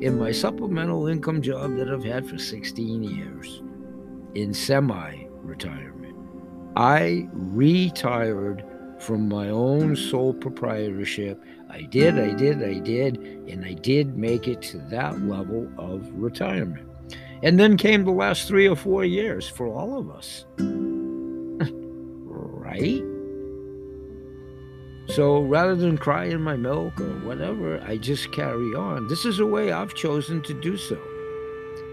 in 0.00 0.18
my 0.18 0.32
supplemental 0.32 1.06
income 1.06 1.42
job 1.42 1.76
that 1.76 1.88
I've 1.88 2.04
had 2.04 2.28
for 2.28 2.38
16 2.38 3.02
years 3.02 3.62
in 4.34 4.52
semi 4.54 5.26
retirement. 5.42 6.16
I 6.76 7.28
retired 7.32 8.64
from 8.98 9.28
my 9.28 9.48
own 9.48 9.96
sole 9.96 10.32
proprietorship. 10.32 11.42
I 11.68 11.82
did, 11.82 12.18
I 12.18 12.34
did, 12.34 12.62
I 12.62 12.78
did, 12.78 13.18
and 13.48 13.64
I 13.64 13.74
did 13.74 14.16
make 14.16 14.46
it 14.48 14.62
to 14.62 14.78
that 14.90 15.20
level 15.22 15.68
of 15.76 16.08
retirement. 16.12 16.88
And 17.42 17.58
then 17.58 17.76
came 17.76 18.04
the 18.04 18.12
last 18.12 18.46
three 18.46 18.68
or 18.68 18.76
four 18.76 19.04
years 19.04 19.48
for 19.48 19.66
all 19.66 19.98
of 19.98 20.10
us. 20.10 20.46
right? 22.62 23.02
So 25.06 25.42
rather 25.42 25.74
than 25.74 25.98
cry 25.98 26.26
in 26.26 26.42
my 26.42 26.56
milk 26.56 27.00
or 27.00 27.18
whatever, 27.20 27.82
I 27.82 27.96
just 27.96 28.32
carry 28.32 28.74
on. 28.74 29.08
This 29.08 29.24
is 29.24 29.40
a 29.40 29.46
way 29.46 29.72
I've 29.72 29.94
chosen 29.94 30.42
to 30.42 30.54
do 30.54 30.76
so. 30.76 30.98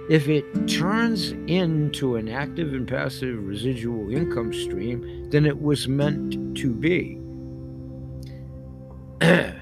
If 0.09 0.27
it 0.27 0.67
turns 0.67 1.31
into 1.47 2.15
an 2.15 2.29
active 2.29 2.73
and 2.73 2.87
passive 2.87 3.45
residual 3.45 4.09
income 4.11 4.53
stream, 4.53 5.29
then 5.29 5.45
it 5.45 5.61
was 5.61 5.87
meant 5.87 6.57
to 6.57 6.73
be. 6.73 7.19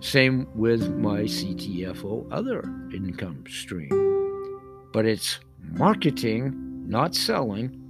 Same 0.00 0.48
with 0.54 0.96
my 0.96 1.22
CTFO 1.22 2.26
other 2.30 2.62
income 2.94 3.44
stream. 3.48 3.90
But 4.92 5.06
it's 5.06 5.40
marketing, 5.60 6.88
not 6.88 7.14
selling. 7.14 7.81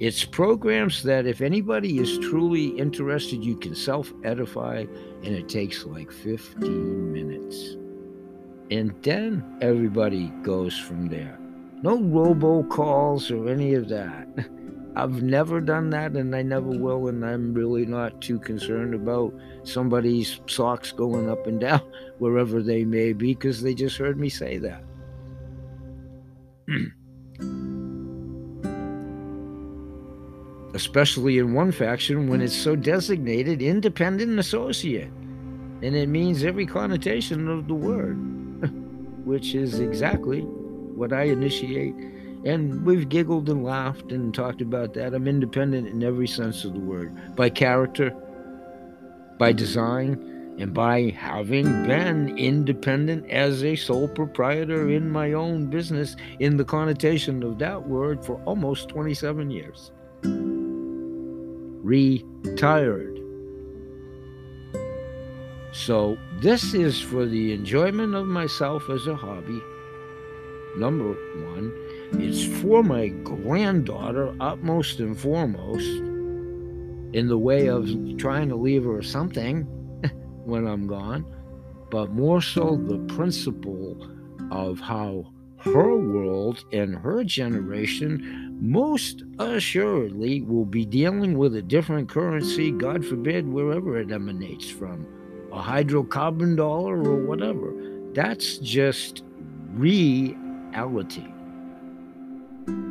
It's 0.00 0.24
programs 0.24 1.02
that, 1.04 1.26
if 1.26 1.40
anybody 1.40 1.98
is 1.98 2.18
truly 2.18 2.68
interested, 2.78 3.44
you 3.44 3.56
can 3.56 3.74
self 3.74 4.12
edify, 4.24 4.86
and 5.22 5.34
it 5.34 5.48
takes 5.48 5.84
like 5.84 6.10
15 6.10 7.12
minutes. 7.12 7.76
And 8.70 8.94
then 9.02 9.58
everybody 9.60 10.28
goes 10.42 10.76
from 10.76 11.08
there. 11.08 11.38
No 11.82 11.98
robocalls 11.98 13.30
or 13.30 13.48
any 13.48 13.74
of 13.74 13.88
that. 13.88 14.26
I've 14.96 15.22
never 15.22 15.60
done 15.60 15.90
that 15.90 16.12
and 16.12 16.34
I 16.36 16.42
never 16.42 16.68
will, 16.68 17.08
and 17.08 17.24
I'm 17.24 17.52
really 17.52 17.84
not 17.84 18.20
too 18.20 18.38
concerned 18.38 18.94
about 18.94 19.34
somebody's 19.64 20.40
socks 20.46 20.92
going 20.92 21.28
up 21.28 21.46
and 21.46 21.60
down 21.60 21.82
wherever 22.18 22.62
they 22.62 22.84
may 22.84 23.12
be 23.12 23.34
because 23.34 23.60
they 23.60 23.74
just 23.74 23.96
heard 23.96 24.18
me 24.18 24.28
say 24.28 24.58
that. 24.58 24.84
Especially 30.74 31.38
in 31.38 31.54
one 31.54 31.72
faction 31.72 32.28
when 32.28 32.40
it's 32.40 32.56
so 32.56 32.76
designated 32.76 33.62
independent 33.62 34.38
associate. 34.38 35.10
And 35.82 35.94
it 35.96 36.08
means 36.08 36.44
every 36.44 36.66
connotation 36.66 37.48
of 37.48 37.68
the 37.68 37.74
word, 37.74 38.14
which 39.24 39.54
is 39.54 39.80
exactly 39.80 40.40
what 40.40 41.12
I 41.12 41.24
initiate 41.24 41.94
and 42.44 42.84
we've 42.84 43.08
giggled 43.08 43.48
and 43.48 43.64
laughed 43.64 44.12
and 44.12 44.34
talked 44.34 44.60
about 44.60 44.94
that. 44.94 45.14
I'm 45.14 45.26
independent 45.26 45.88
in 45.88 46.02
every 46.02 46.28
sense 46.28 46.64
of 46.64 46.74
the 46.74 46.80
word 46.80 47.34
by 47.36 47.48
character, 47.48 48.14
by 49.38 49.52
design, 49.52 50.54
and 50.58 50.72
by 50.72 51.10
having 51.18 51.64
been 51.86 52.36
independent 52.38 53.28
as 53.30 53.64
a 53.64 53.74
sole 53.74 54.08
proprietor 54.08 54.90
in 54.90 55.10
my 55.10 55.32
own 55.32 55.66
business 55.66 56.16
in 56.38 56.56
the 56.56 56.64
connotation 56.64 57.42
of 57.42 57.58
that 57.58 57.88
word 57.88 58.24
for 58.24 58.40
almost 58.44 58.88
27 58.90 59.50
years. 59.50 59.90
Retired. 61.84 63.20
So, 65.72 66.16
this 66.40 66.72
is 66.72 66.98
for 66.98 67.26
the 67.26 67.52
enjoyment 67.52 68.14
of 68.14 68.26
myself 68.26 68.88
as 68.88 69.06
a 69.06 69.14
hobby, 69.14 69.60
number 70.78 71.12
one 71.44 71.72
it's 72.14 72.44
for 72.62 72.82
my 72.82 73.08
granddaughter, 73.08 74.34
utmost 74.40 75.00
and 75.00 75.18
foremost, 75.18 75.86
in 77.12 77.26
the 77.28 77.38
way 77.38 77.66
of 77.66 77.86
trying 78.16 78.48
to 78.48 78.56
leave 78.56 78.84
her 78.84 79.02
something 79.02 79.62
when 80.44 80.66
I'm 80.66 80.86
gone, 80.86 81.26
but 81.90 82.12
more 82.12 82.40
so 82.40 82.76
the 82.76 82.98
principle 83.14 84.08
of 84.50 84.80
how 84.80 85.32
her 85.58 85.96
world 85.96 86.64
and 86.72 86.94
her 86.94 87.24
generation 87.24 88.43
most 88.60 89.24
assuredly 89.38 90.40
will 90.42 90.64
be 90.64 90.84
dealing 90.84 91.36
with 91.36 91.56
a 91.56 91.62
different 91.62 92.08
currency, 92.08 92.70
God 92.70 93.04
forbid, 93.04 93.48
wherever 93.48 93.98
it 93.98 94.10
emanates 94.10 94.70
from 94.70 95.06
a 95.52 95.60
hydrocarbon 95.60 96.56
dollar 96.56 96.96
or 96.96 97.16
whatever. 97.16 97.72
That's 98.14 98.58
just 98.58 99.22
reality. 99.72 101.26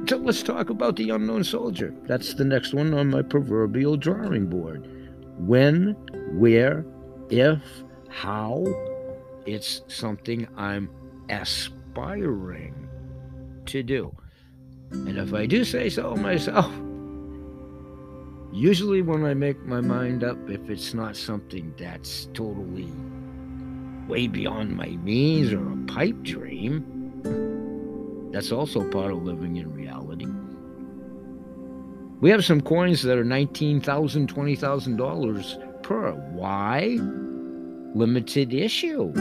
So 0.08 0.17
let's 0.17 0.43
talk 0.43 0.69
about 0.69 0.97
the 0.97 1.10
unknown 1.10 1.43
soldier. 1.43 1.93
That's 2.04 2.34
the 2.34 2.45
next 2.45 2.73
one 2.73 2.93
on 2.93 3.10
my 3.10 3.21
proverbial 3.21 3.97
drawing 3.97 4.47
board. 4.47 4.88
When, 5.38 5.95
where, 6.38 6.86
if, 7.30 7.62
how, 8.10 8.65
it's 9.45 9.82
something 9.88 10.47
I'm 10.58 10.89
aspiring 11.30 12.89
to 13.65 13.82
do. 13.82 14.15
And 14.94 15.18
if 15.18 15.34
I 15.34 15.46
do 15.46 15.64
say 15.66 15.90
so 15.90 16.16
myself, 16.16 16.72
usually 18.52 19.02
when 19.02 19.26
I 19.26 19.34
make 19.34 19.60
my 19.66 19.82
mind 19.82 20.24
up, 20.24 20.38
if 20.50 20.70
it's 20.70 20.94
not 20.94 21.16
something 21.16 21.74
that's 21.78 22.28
totally 22.34 22.92
way 24.08 24.28
beyond 24.28 24.76
my 24.76 24.90
means 24.90 25.52
or 25.52 25.72
a 25.72 25.78
pipe 25.88 26.22
dream, 26.22 26.84
that's 28.32 28.52
also 28.52 28.90
part 28.90 29.12
of 29.12 29.24
living 29.24 29.58
in 29.58 29.74
reality. 29.74 30.28
We 32.22 32.30
have 32.30 32.46
some 32.46 32.62
coins 32.62 33.02
that 33.04 33.18
are 33.18 33.26
$19,000, 33.26 33.82
$20,000 34.28 35.84
per. 35.84 36.12
Why? 36.12 36.98
Limited 37.94 38.54
issue. 38.54 39.12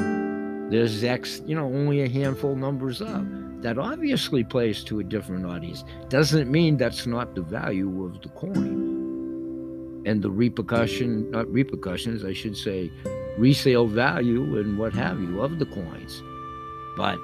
There's 0.70 1.02
X, 1.02 1.42
you 1.44 1.56
know, 1.56 1.64
only 1.66 2.02
a 2.02 2.08
handful 2.08 2.54
numbers 2.54 3.02
up. 3.02 3.24
That 3.62 3.78
obviously 3.78 4.44
plays 4.44 4.84
to 4.84 5.00
a 5.00 5.04
different 5.04 5.46
audience. 5.46 5.84
Doesn't 6.08 6.50
mean 6.50 6.76
that's 6.76 7.06
not 7.06 7.34
the 7.34 7.42
value 7.42 8.04
of 8.04 8.20
the 8.20 8.28
coin. 8.30 10.02
And 10.04 10.20
the 10.20 10.30
repercussion, 10.30 11.30
not 11.30 11.50
repercussions, 11.50 12.24
I 12.24 12.32
should 12.32 12.56
say, 12.56 12.90
resale 13.38 13.86
value 13.86 14.58
and 14.58 14.76
what 14.78 14.92
have 14.94 15.20
you 15.20 15.40
of 15.40 15.58
the 15.58 15.66
coins. 15.66 16.22
But 16.96 17.18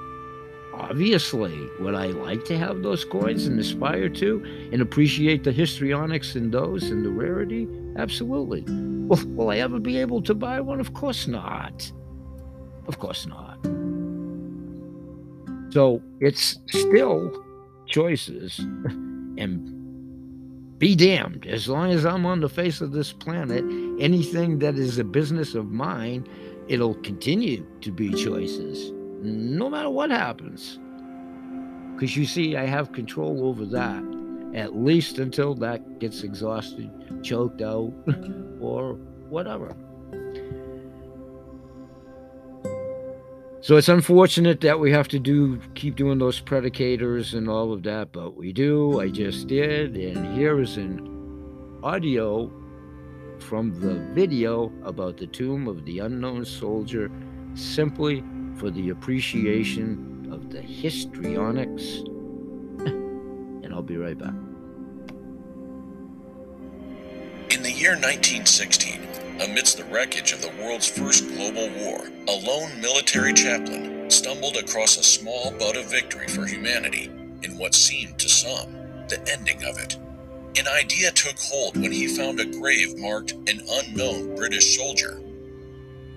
Obviously, 0.79 1.69
would 1.81 1.93
I 1.93 2.07
like 2.07 2.45
to 2.45 2.57
have 2.57 2.83
those 2.83 3.03
coins 3.03 3.47
and 3.47 3.59
aspire 3.59 4.07
to 4.09 4.69
and 4.71 4.81
appreciate 4.81 5.43
the 5.43 5.51
histrionics 5.51 6.35
in 6.35 6.51
those 6.51 6.83
and 6.83 7.03
the 7.03 7.09
rarity? 7.09 7.67
Absolutely. 7.97 8.63
Will 8.67 9.49
I 9.49 9.57
ever 9.57 9.79
be 9.79 9.97
able 9.97 10.21
to 10.21 10.33
buy 10.33 10.61
one? 10.61 10.79
Of 10.79 10.93
course 10.93 11.27
not. 11.27 11.91
Of 12.87 12.97
course 12.97 13.27
not. 13.27 13.59
So 15.71 16.01
it's 16.19 16.59
still 16.67 17.31
choices 17.87 18.59
and 19.37 19.75
be 20.79 20.95
damned. 20.95 21.45
As 21.45 21.67
long 21.67 21.91
as 21.91 22.05
I'm 22.05 22.25
on 22.25 22.41
the 22.41 22.49
face 22.49 22.81
of 22.81 22.91
this 22.91 23.11
planet, 23.11 23.63
anything 23.99 24.59
that 24.59 24.75
is 24.75 24.97
a 24.97 25.03
business 25.03 25.55
of 25.55 25.71
mine, 25.71 26.27
it'll 26.67 26.95
continue 26.95 27.65
to 27.81 27.91
be 27.91 28.13
choices 28.13 28.91
no 29.21 29.69
matter 29.69 29.89
what 29.89 30.09
happens. 30.09 30.79
Because 31.93 32.15
you 32.15 32.25
see, 32.25 32.55
I 32.55 32.65
have 32.65 32.93
control 32.93 33.45
over 33.45 33.65
that, 33.65 34.03
at 34.53 34.75
least 34.75 35.19
until 35.19 35.53
that 35.55 35.99
gets 35.99 36.23
exhausted, 36.23 36.89
choked 37.23 37.61
out, 37.61 37.93
or 38.61 38.93
whatever. 39.29 39.75
So 43.61 43.75
it's 43.75 43.89
unfortunate 43.89 44.61
that 44.61 44.79
we 44.79 44.89
have 44.91 45.09
to 45.09 45.19
do 45.19 45.59
keep 45.75 45.97
doing 45.97 46.17
those 46.17 46.39
predicators 46.39 47.33
and 47.33 47.49
all 47.49 47.73
of 47.73 47.83
that, 47.83 48.13
but 48.13 48.37
we 48.37 48.53
do. 48.53 49.01
I 49.01 49.09
just 49.09 49.47
did, 49.47 49.97
and 49.97 50.33
here 50.37 50.61
is 50.61 50.77
an 50.77 51.79
audio 51.83 52.49
from 53.39 53.77
the 53.81 53.95
video 54.13 54.71
about 54.83 55.17
the 55.17 55.27
tomb 55.27 55.67
of 55.67 55.83
the 55.83 55.99
unknown 55.99 56.45
soldier 56.45 57.11
simply 57.53 58.23
for 58.55 58.69
the 58.69 58.91
appreciation 58.91 60.29
of 60.31 60.51
the 60.51 60.61
histrionics. 60.61 61.99
and 62.85 63.73
I'll 63.73 63.81
be 63.81 63.97
right 63.97 64.17
back. 64.17 64.48
Year 67.79 67.91
1916, 67.91 69.01
amidst 69.41 69.77
the 69.77 69.85
wreckage 69.85 70.33
of 70.33 70.41
the 70.41 70.51
world's 70.61 70.87
first 70.89 71.25
global 71.29 71.69
war, 71.79 72.09
a 72.27 72.31
lone 72.31 72.81
military 72.81 73.33
chaplain 73.33 74.09
stumbled 74.11 74.57
across 74.57 74.97
a 74.97 75.03
small 75.03 75.51
bud 75.51 75.77
of 75.77 75.89
victory 75.89 76.27
for 76.27 76.45
humanity 76.45 77.09
in 77.43 77.57
what 77.57 77.73
seemed 77.73 78.19
to 78.19 78.27
some 78.27 78.73
the 79.07 79.19
ending 79.31 79.63
of 79.63 79.77
it. 79.77 79.95
An 80.57 80.67
idea 80.67 81.09
took 81.11 81.39
hold 81.39 81.77
when 81.77 81.91
he 81.91 82.07
found 82.07 82.41
a 82.41 82.45
grave 82.45 82.97
marked 82.97 83.31
an 83.31 83.61
unknown 83.71 84.35
British 84.35 84.77
soldier 84.77 85.21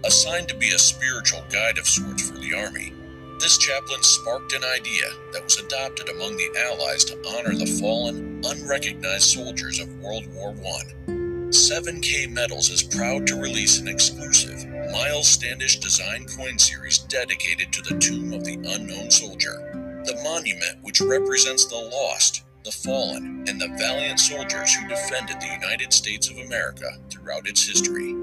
Assigned 0.05 0.49
to 0.49 0.57
be 0.57 0.71
a 0.71 0.79
spiritual 0.79 1.45
guide 1.49 1.79
of 1.79 1.87
sorts 1.87 2.29
for 2.29 2.39
the 2.39 2.55
Army, 2.55 2.93
this 3.39 3.57
chaplain 3.57 4.03
sparked 4.03 4.53
an 4.53 4.65
idea 4.65 5.07
that 5.33 5.45
was 5.45 5.59
adopted 5.59 6.09
among 6.09 6.37
the 6.37 6.51
Allies 6.59 7.05
to 7.05 7.15
honor 7.29 7.55
the 7.55 7.67
fallen, 7.67 8.41
unrecognized 8.45 9.31
soldiers 9.31 9.79
of 9.79 10.01
World 10.01 10.25
War 10.35 10.55
I. 10.67 11.12
7K 11.53 12.31
Metals 12.31 12.71
is 12.71 12.83
proud 12.83 13.27
to 13.27 13.37
release 13.37 13.79
an 13.79 13.87
exclusive 13.87 14.67
Miles 14.91 15.29
Standish 15.29 15.81
design 15.81 16.25
coin 16.25 16.59
series 16.59 16.97
dedicated 16.97 17.71
to 17.75 17.83
the 17.83 18.01
tomb 18.01 18.33
of 18.33 18.43
the 18.43 18.55
unknown 18.55 19.11
soldier. 19.11 20.01
The 20.07 20.19
monument, 20.25 20.79
which 20.81 21.03
represents 21.03 21.67
the 21.67 21.77
lost, 21.77 22.45
the 22.65 22.73
fallen, 22.73 23.45
and 23.47 23.61
the 23.61 23.69
valiant 23.79 24.19
soldiers 24.19 24.75
who 24.75 24.89
defended 24.89 25.43
the 25.43 25.59
United 25.61 25.93
States 25.93 26.31
of 26.31 26.39
America 26.39 26.91
throughout 27.11 27.47
its 27.47 27.69
history. 27.69 28.15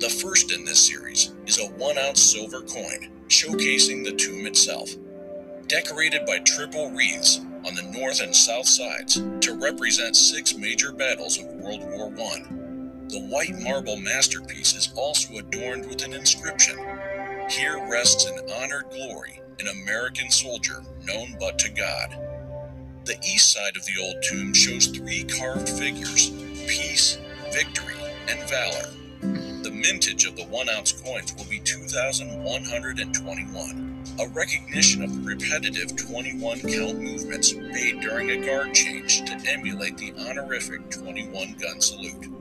The 0.00 0.16
first 0.20 0.50
in 0.50 0.64
this 0.64 0.84
series 0.84 1.32
is 1.46 1.60
a 1.60 1.68
one 1.74 1.98
ounce 1.98 2.20
silver 2.20 2.62
coin 2.62 3.12
showcasing 3.28 4.04
the 4.04 4.16
tomb 4.16 4.44
itself, 4.44 4.90
decorated 5.68 6.26
by 6.26 6.40
triple 6.40 6.90
wreaths 6.90 7.40
on 7.66 7.74
the 7.74 7.98
north 7.98 8.20
and 8.20 8.34
south 8.34 8.68
sides 8.68 9.14
to 9.40 9.58
represent 9.60 10.14
six 10.14 10.56
major 10.56 10.92
battles 10.92 11.38
of 11.38 11.46
World 11.46 11.80
War 11.82 12.08
I. 12.08 12.42
The 13.08 13.26
white 13.28 13.58
marble 13.60 13.96
masterpiece 13.96 14.74
is 14.74 14.92
also 14.96 15.38
adorned 15.38 15.88
with 15.88 16.04
an 16.04 16.12
inscription 16.12 16.78
Here 17.48 17.84
rests 17.90 18.26
in 18.26 18.38
honored 18.50 18.90
glory 18.90 19.40
an 19.58 19.68
American 19.68 20.30
soldier 20.30 20.82
known 21.04 21.34
but 21.40 21.58
to 21.60 21.70
God. 21.70 22.14
The 23.04 23.16
east 23.24 23.52
side 23.52 23.76
of 23.76 23.86
the 23.86 24.02
old 24.02 24.16
tomb 24.22 24.52
shows 24.52 24.88
three 24.88 25.24
carved 25.24 25.68
figures 25.68 26.30
peace, 26.66 27.18
victory, 27.52 27.94
and 28.28 28.40
valor. 28.48 28.90
The 29.62 29.70
mintage 29.70 30.26
of 30.26 30.36
the 30.36 30.44
one 30.46 30.68
ounce 30.68 30.92
coins 30.92 31.34
will 31.36 31.46
be 31.46 31.60
2,121, 31.60 33.95
a 34.18 34.28
recognition 34.28 35.02
of 35.02 35.14
the 35.14 35.20
repetitive 35.20 35.94
21 35.94 36.60
count 36.60 36.98
movements 37.00 37.52
made 37.54 38.00
during 38.00 38.30
a 38.30 38.46
guard 38.46 38.72
change 38.72 39.20
to 39.26 39.50
emulate 39.50 39.98
the 39.98 40.14
honorific 40.18 40.90
21 40.90 41.54
gun 41.60 41.80
salute. 41.80 42.32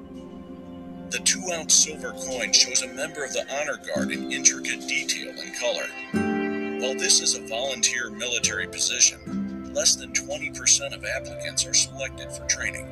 The 1.11 1.19
two 1.19 1.41
ounce 1.53 1.73
silver 1.73 2.11
coin 2.11 2.53
shows 2.53 2.81
a 2.81 2.93
member 2.93 3.25
of 3.25 3.33
the 3.33 3.45
honor 3.53 3.77
guard 3.93 4.11
in 4.11 4.31
intricate 4.31 4.88
detail 4.88 5.33
and 5.38 5.55
color. 5.59 6.81
While 6.81 6.95
this 6.95 7.21
is 7.21 7.35
a 7.35 7.45
volunteer 7.47 8.09
military 8.09 8.67
position, 8.67 9.73
less 9.73 9.95
than 9.95 10.13
20% 10.13 10.95
of 10.95 11.03
applicants 11.03 11.65
are 11.65 11.73
selected 11.73 12.31
for 12.31 12.45
training, 12.45 12.88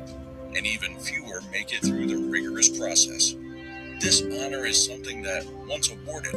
and 0.54 0.66
even 0.66 0.98
fewer 0.98 1.40
make 1.50 1.72
it 1.72 1.80
through 1.80 2.06
the 2.06 2.16
rigorous 2.16 2.76
process. 2.78 3.34
This 4.00 4.20
honor 4.20 4.66
is 4.66 4.84
something 4.84 5.22
that, 5.22 5.46
once 5.66 5.90
awarded, 5.90 6.34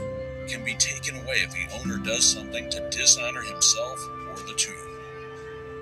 can 0.48 0.64
be 0.64 0.76
taken 0.76 1.16
away 1.16 1.38
if 1.38 1.52
the 1.52 1.80
owner 1.80 1.98
does 1.98 2.26
something 2.26 2.70
to 2.70 2.90
dishonor 2.90 3.42
himself 3.42 4.00
or 4.30 4.36
the 4.48 4.54
tomb. 4.56 4.76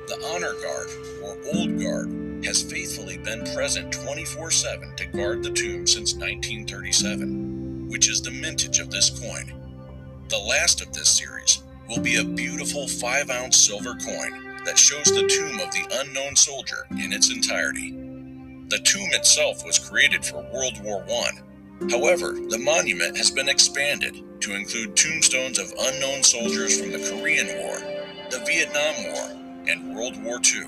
The 0.07 0.23
Honor 0.33 0.53
Guard, 0.61 0.89
or 1.23 1.37
Old 1.55 1.79
Guard, 1.79 2.45
has 2.45 2.61
faithfully 2.61 3.17
been 3.17 3.43
present 3.55 3.91
24 3.91 4.51
7 4.51 4.95
to 4.97 5.05
guard 5.07 5.43
the 5.43 5.51
tomb 5.51 5.87
since 5.87 6.13
1937, 6.13 7.89
which 7.89 8.09
is 8.09 8.21
the 8.21 8.31
mintage 8.31 8.79
of 8.79 8.91
this 8.91 9.09
coin. 9.09 9.53
The 10.29 10.37
last 10.37 10.81
of 10.81 10.93
this 10.93 11.09
series 11.09 11.63
will 11.89 12.01
be 12.01 12.17
a 12.17 12.23
beautiful 12.23 12.87
5 12.87 13.29
ounce 13.29 13.57
silver 13.57 13.95
coin 13.95 14.63
that 14.65 14.77
shows 14.77 15.05
the 15.05 15.27
tomb 15.27 15.59
of 15.59 15.71
the 15.71 15.87
unknown 16.01 16.35
soldier 16.35 16.85
in 16.91 17.13
its 17.13 17.31
entirety. 17.31 17.91
The 18.69 18.79
tomb 18.79 19.09
itself 19.13 19.63
was 19.65 19.77
created 19.77 20.25
for 20.25 20.45
World 20.53 20.83
War 20.83 21.03
I. 21.07 21.29
However, 21.89 22.31
the 22.33 22.57
monument 22.57 23.17
has 23.17 23.31
been 23.31 23.49
expanded 23.49 24.23
to 24.41 24.55
include 24.55 24.95
tombstones 24.95 25.59
of 25.59 25.73
unknown 25.79 26.23
soldiers 26.23 26.79
from 26.79 26.91
the 26.91 26.99
Korean 26.99 27.47
War, 27.59 27.77
the 28.31 28.43
Vietnam 28.45 29.13
War, 29.13 29.63
and 29.67 29.95
World 29.95 30.21
War 30.23 30.37
II. 30.37 30.65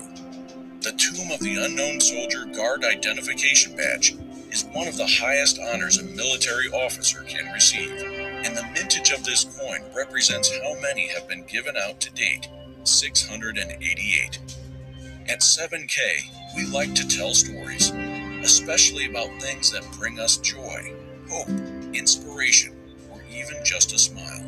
The 0.80 0.92
Tomb 0.92 1.32
of 1.32 1.40
the 1.40 1.56
Unknown 1.64 2.00
Soldier 2.00 2.44
Guard 2.44 2.84
Identification 2.84 3.74
Badge 3.76 4.16
is 4.50 4.66
one 4.72 4.86
of 4.86 4.96
the 4.96 5.06
highest 5.06 5.58
honors 5.58 5.98
a 5.98 6.04
military 6.04 6.68
officer 6.68 7.22
can 7.22 7.52
receive, 7.52 7.90
and 7.90 8.56
the 8.56 8.68
mintage 8.74 9.10
of 9.10 9.24
this 9.24 9.44
coin 9.44 9.80
represents 9.96 10.50
how 10.62 10.80
many 10.80 11.08
have 11.08 11.28
been 11.28 11.44
given 11.44 11.74
out 11.76 12.00
to 12.00 12.12
date 12.12 12.48
688. 12.84 14.38
At 15.28 15.40
7K, 15.40 15.98
we 16.56 16.66
like 16.66 16.94
to 16.94 17.08
tell 17.08 17.34
stories, 17.34 17.90
especially 18.42 19.08
about 19.08 19.28
things 19.40 19.70
that 19.72 19.86
bring 19.98 20.18
us 20.18 20.36
joy, 20.38 20.92
hope, 21.28 21.48
inspiration, 21.92 22.76
or 23.10 23.22
even 23.30 23.56
just 23.64 23.92
a 23.92 23.98
smile. 23.98 24.44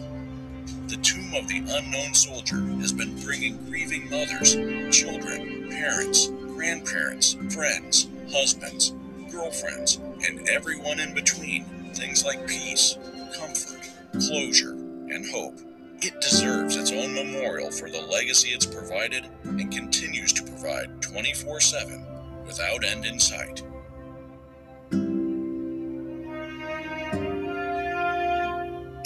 The 0.86 0.96
Tomb 0.96 1.34
of 1.34 1.46
the 1.48 1.58
Unknown 1.58 2.14
Soldier 2.14 2.60
has 2.80 2.92
been 2.92 3.14
bringing 3.22 3.56
grieving 3.66 4.10
mothers, 4.10 4.54
children, 4.94 5.68
parents, 5.70 6.28
grandparents, 6.28 7.36
friends, 7.50 8.08
husbands, 8.32 8.94
girlfriends, 9.30 10.00
and 10.26 10.48
everyone 10.48 11.00
in 11.00 11.14
between 11.14 11.64
things 11.94 12.24
like 12.24 12.46
peace, 12.46 12.98
comfort, 13.38 13.88
closure, 14.18 14.72
and 14.72 15.28
hope. 15.30 15.58
It 16.02 16.20
deserves 16.20 16.76
its 16.76 16.92
own 16.92 17.14
memorial 17.14 17.70
for 17.70 17.90
the 17.90 18.00
legacy 18.00 18.50
it's 18.50 18.66
provided 18.66 19.28
and 19.44 19.70
continues 19.70 20.32
to 20.32 20.42
provide 20.42 21.02
24 21.02 21.60
7 21.60 22.04
without 22.46 22.84
end 22.84 23.04
in 23.06 23.20
sight. 23.20 23.62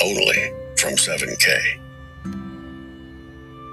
Only 0.05 0.53
from 0.77 0.93
7K. 0.97 1.81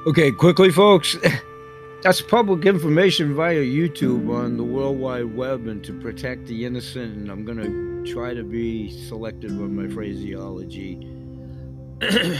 Okay, 0.07 0.31
quickly, 0.31 0.71
folks. 0.71 1.17
That's 2.03 2.21
public 2.21 2.65
information 2.65 3.35
via 3.35 3.59
YouTube 3.59 4.33
on 4.33 4.55
the 4.55 4.63
World 4.63 4.97
Wide 4.97 5.35
Web 5.35 5.67
and 5.67 5.83
to 5.83 5.91
protect 5.99 6.47
the 6.47 6.63
innocent. 6.65 7.17
And 7.17 7.29
I'm 7.29 7.43
going 7.43 7.57
to 7.57 8.13
try 8.13 8.33
to 8.33 8.43
be 8.43 8.89
selective 9.07 9.51
on 9.51 9.75
my 9.75 9.89
phraseology. 9.93 10.95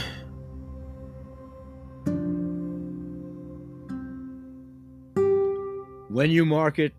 when 6.08 6.30
you 6.30 6.46
market, 6.46 6.94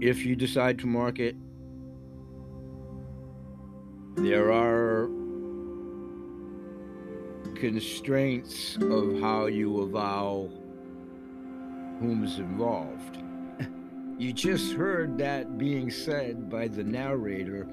if 0.00 0.26
you 0.26 0.34
decide 0.34 0.80
to 0.80 0.88
market, 0.88 1.36
there 4.16 4.50
are 4.50 5.08
constraints 7.58 8.76
of 8.76 9.20
how 9.20 9.46
you 9.46 9.80
avow 9.80 10.48
whom's 12.00 12.38
involved. 12.38 13.18
You 14.18 14.32
just 14.32 14.72
heard 14.72 15.16
that 15.18 15.58
being 15.58 15.92
said 15.92 16.50
by 16.50 16.66
the 16.66 16.82
narrator 16.82 17.68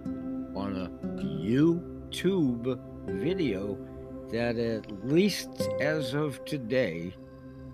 on 0.56 0.76
a 0.76 0.90
YouTube 1.18 2.80
video 3.08 3.80
that, 4.32 4.56
at 4.58 5.08
least 5.08 5.50
as 5.82 6.14
of 6.14 6.46
today, 6.46 7.16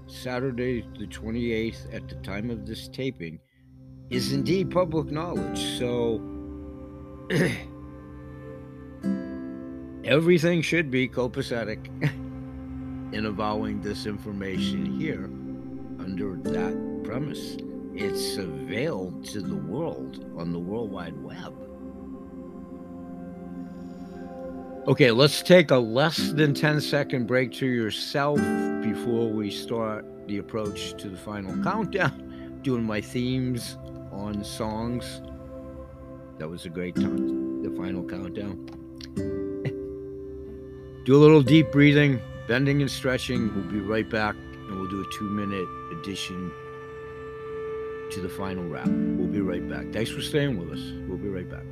Saturday, 0.07 0.87
the 0.97 1.05
28th, 1.05 1.93
at 1.93 2.07
the 2.07 2.15
time 2.15 2.49
of 2.49 2.65
this 2.65 2.87
taping, 2.87 3.39
is 4.09 4.31
indeed 4.31 4.71
public 4.71 5.11
knowledge. 5.11 5.77
So 5.77 6.21
everything 10.03 10.61
should 10.61 10.89
be 10.89 11.07
copacetic 11.07 11.87
in 13.13 13.25
avowing 13.25 13.81
this 13.81 14.05
information 14.05 14.85
here 14.85 15.25
under 15.99 16.35
that 16.37 17.01
premise. 17.03 17.57
It's 17.93 18.37
availed 18.37 19.25
to 19.25 19.41
the 19.41 19.55
world 19.55 20.25
on 20.37 20.53
the 20.53 20.59
World 20.59 20.91
Wide 20.91 21.21
Web. 21.21 21.53
Okay, 24.87 25.11
let's 25.11 25.43
take 25.43 25.69
a 25.69 25.77
less 25.77 26.31
than 26.31 26.55
10 26.55 26.81
second 26.81 27.27
break 27.27 27.51
to 27.53 27.67
yourself 27.67 28.39
before 28.81 29.29
we 29.29 29.51
start 29.51 30.05
the 30.27 30.39
approach 30.39 30.95
to 30.97 31.09
the 31.09 31.17
final 31.17 31.61
countdown. 31.63 32.59
Doing 32.63 32.83
my 32.83 33.01
themes 33.01 33.77
on 34.11 34.43
songs. 34.43 35.21
That 36.39 36.49
was 36.49 36.65
a 36.65 36.69
great 36.69 36.95
time. 36.95 37.61
The 37.61 37.69
final 37.77 38.03
countdown. 38.03 38.80
Do 41.03 41.15
a 41.15 41.17
little 41.17 41.41
deep 41.41 41.71
breathing, 41.71 42.21
bending 42.47 42.81
and 42.81 42.91
stretching. 42.91 43.51
We'll 43.55 43.63
be 43.63 43.79
right 43.79 44.07
back 44.07 44.35
and 44.35 44.79
we'll 44.79 44.87
do 44.87 45.01
a 45.01 45.11
two 45.11 45.27
minute 45.27 45.67
addition 45.91 46.51
to 48.11 48.21
the 48.21 48.29
final 48.29 48.63
wrap. 48.65 48.85
We'll 48.85 49.27
be 49.27 49.41
right 49.41 49.67
back. 49.67 49.91
Thanks 49.91 50.11
for 50.11 50.21
staying 50.21 50.59
with 50.59 50.77
us. 50.77 50.91
We'll 51.07 51.17
be 51.17 51.29
right 51.29 51.49
back. 51.49 51.63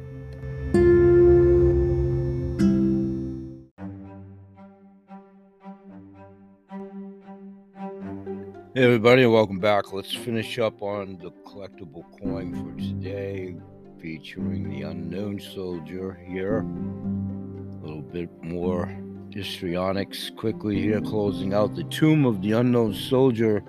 Hey 8.74 8.86
everybody, 8.86 9.28
welcome 9.28 9.60
back. 9.60 9.94
Let's 9.94 10.15
finish 10.15 10.58
up 10.58 10.82
on 10.82 11.20
the 11.22 11.30
collectible 11.48 12.04
coin 12.19 12.56
for 12.56 12.82
today, 12.82 13.56
featuring 14.02 14.71
the 14.71 14.82
unknown 14.84 15.40
soldier 15.40 16.19
here. 16.27 16.62
A 16.62 17.86
little 17.86 18.02
bit 18.02 18.30
more 18.42 18.92
histrionics 19.34 20.30
quickly 20.30 20.82
here, 20.82 21.02
closing 21.02 21.54
out 21.54 21.75
the 21.75 21.84
tomb 21.86 22.25
of 22.25 22.42
the 22.42 22.54
unknown 22.54 22.94
soldier 22.94 23.63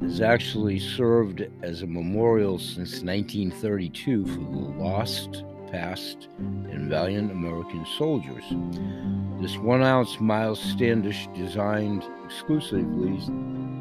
has 0.00 0.20
actually 0.20 0.78
served 0.78 1.46
as 1.62 1.82
a 1.82 1.86
memorial 1.86 2.58
since 2.58 3.02
1932 3.02 4.26
for 4.26 4.38
the 4.38 4.82
lost, 4.82 5.44
past, 5.70 6.28
and 6.38 6.88
valiant 6.88 7.30
American 7.30 7.84
soldiers. 7.98 8.44
This 9.40 9.56
one 9.58 9.82
ounce 9.82 10.18
Miles 10.20 10.60
Standish 10.60 11.28
designed 11.34 12.04
exclusively 12.24 13.18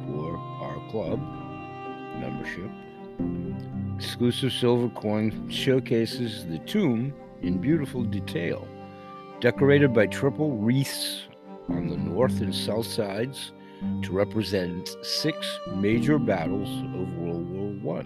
for 0.07 0.37
our 0.61 0.89
club 0.89 1.19
membership. 2.19 2.69
Exclusive 3.97 4.51
silver 4.51 4.89
coin 4.89 5.49
showcases 5.49 6.45
the 6.45 6.59
tomb 6.59 7.13
in 7.41 7.57
beautiful 7.57 8.03
detail, 8.03 8.67
decorated 9.39 9.93
by 9.93 10.05
triple 10.05 10.57
wreaths 10.57 11.27
on 11.69 11.87
the 11.87 11.97
north 11.97 12.41
and 12.41 12.53
south 12.53 12.85
sides 12.85 13.53
to 14.01 14.11
represent 14.11 14.97
six 15.01 15.59
major 15.75 16.19
battles 16.19 16.69
of 16.93 17.17
World 17.17 17.81
War 17.81 17.99
I. 17.99 18.03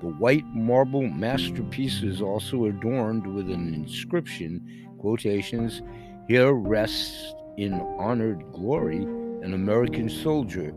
The 0.00 0.10
white 0.18 0.46
marble 0.46 1.08
masterpiece 1.08 2.02
is 2.02 2.20
also 2.20 2.66
adorned 2.66 3.26
with 3.26 3.50
an 3.50 3.74
inscription, 3.74 4.88
quotations, 4.98 5.82
here 6.28 6.52
rests 6.52 7.34
in 7.56 7.74
honored 7.98 8.44
glory 8.52 9.02
an 9.42 9.54
American 9.54 10.08
soldier 10.08 10.74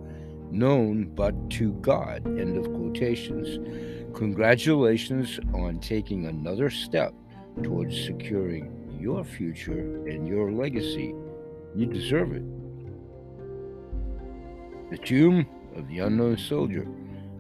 known 0.50 1.06
but 1.14 1.50
to 1.52 1.74
God, 1.74 2.26
end 2.26 2.58
of 2.58 2.66
quotations. 2.66 3.60
Congratulations 4.16 5.40
on 5.54 5.80
taking 5.80 6.26
another 6.26 6.70
step 6.70 7.14
towards 7.64 8.02
securing 8.06 8.77
your 9.00 9.24
future 9.24 10.06
and 10.08 10.28
your 10.28 10.52
legacy. 10.52 11.14
You 11.76 11.86
deserve 11.86 12.34
it. 12.34 12.44
The 14.90 14.98
tomb 14.98 15.46
of 15.76 15.88
the 15.88 16.00
unknown 16.00 16.38
soldier. 16.38 16.84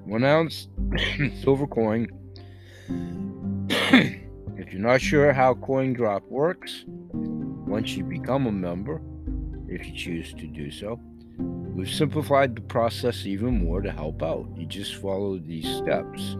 One 0.05 0.23
ounce 0.23 0.67
silver 1.41 1.67
coin. 1.67 2.07
if 3.69 4.71
you're 4.71 4.81
not 4.81 5.01
sure 5.01 5.33
how 5.33 5.53
Coin 5.55 5.93
Drop 5.93 6.23
works, 6.29 6.85
once 6.87 7.95
you 7.97 8.03
become 8.03 8.47
a 8.47 8.51
member, 8.51 9.01
if 9.67 9.85
you 9.85 9.93
choose 9.93 10.33
to 10.33 10.47
do 10.47 10.71
so, 10.71 10.99
we've 11.37 11.89
simplified 11.89 12.55
the 12.55 12.61
process 12.61 13.25
even 13.25 13.63
more 13.63 13.81
to 13.81 13.91
help 13.91 14.23
out. 14.23 14.47
You 14.55 14.65
just 14.65 14.95
follow 14.95 15.37
these 15.37 15.67
steps. 15.77 16.37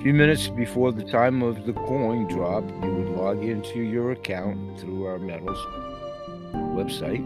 Few 0.00 0.14
minutes 0.14 0.46
before 0.46 0.92
the 0.92 1.02
time 1.02 1.42
of 1.42 1.66
the 1.66 1.72
coin 1.72 2.28
drop, 2.28 2.62
you 2.84 2.88
would 2.88 3.08
log 3.16 3.42
into 3.42 3.80
your 3.80 4.12
account 4.12 4.78
through 4.78 5.06
our 5.06 5.18
Metals 5.18 5.58
website. 6.54 7.24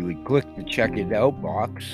You 0.00 0.06
would 0.06 0.24
click 0.24 0.44
the 0.56 0.64
check 0.64 0.98
it 0.98 1.12
out 1.12 1.40
box 1.40 1.84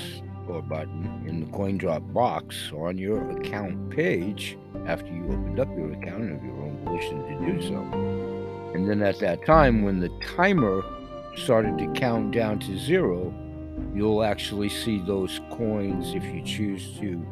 or 0.47 0.63
button 0.63 1.23
in 1.27 1.41
the 1.41 1.51
coin 1.55 1.77
drop 1.77 2.01
box 2.11 2.71
on 2.73 2.97
your 2.97 3.29
account 3.29 3.91
page 3.91 4.57
after 4.87 5.13
you 5.13 5.25
opened 5.25 5.59
up 5.59 5.67
your 5.77 5.91
account 5.91 6.31
of 6.31 6.43
your 6.43 6.63
own 6.63 6.83
volition 6.83 7.21
to 7.27 7.51
do 7.51 7.61
so. 7.61 8.71
And 8.73 8.89
then 8.89 9.03
at 9.03 9.19
that 9.19 9.45
time, 9.45 9.83
when 9.83 9.99
the 9.99 10.09
timer 10.35 10.83
started 11.35 11.77
to 11.77 11.87
count 11.93 12.31
down 12.31 12.57
to 12.61 12.75
zero, 12.75 13.31
you'll 13.93 14.23
actually 14.23 14.69
see 14.69 14.99
those 14.99 15.39
coins 15.51 16.15
if 16.15 16.23
you 16.23 16.41
choose 16.43 16.97
to 16.97 17.23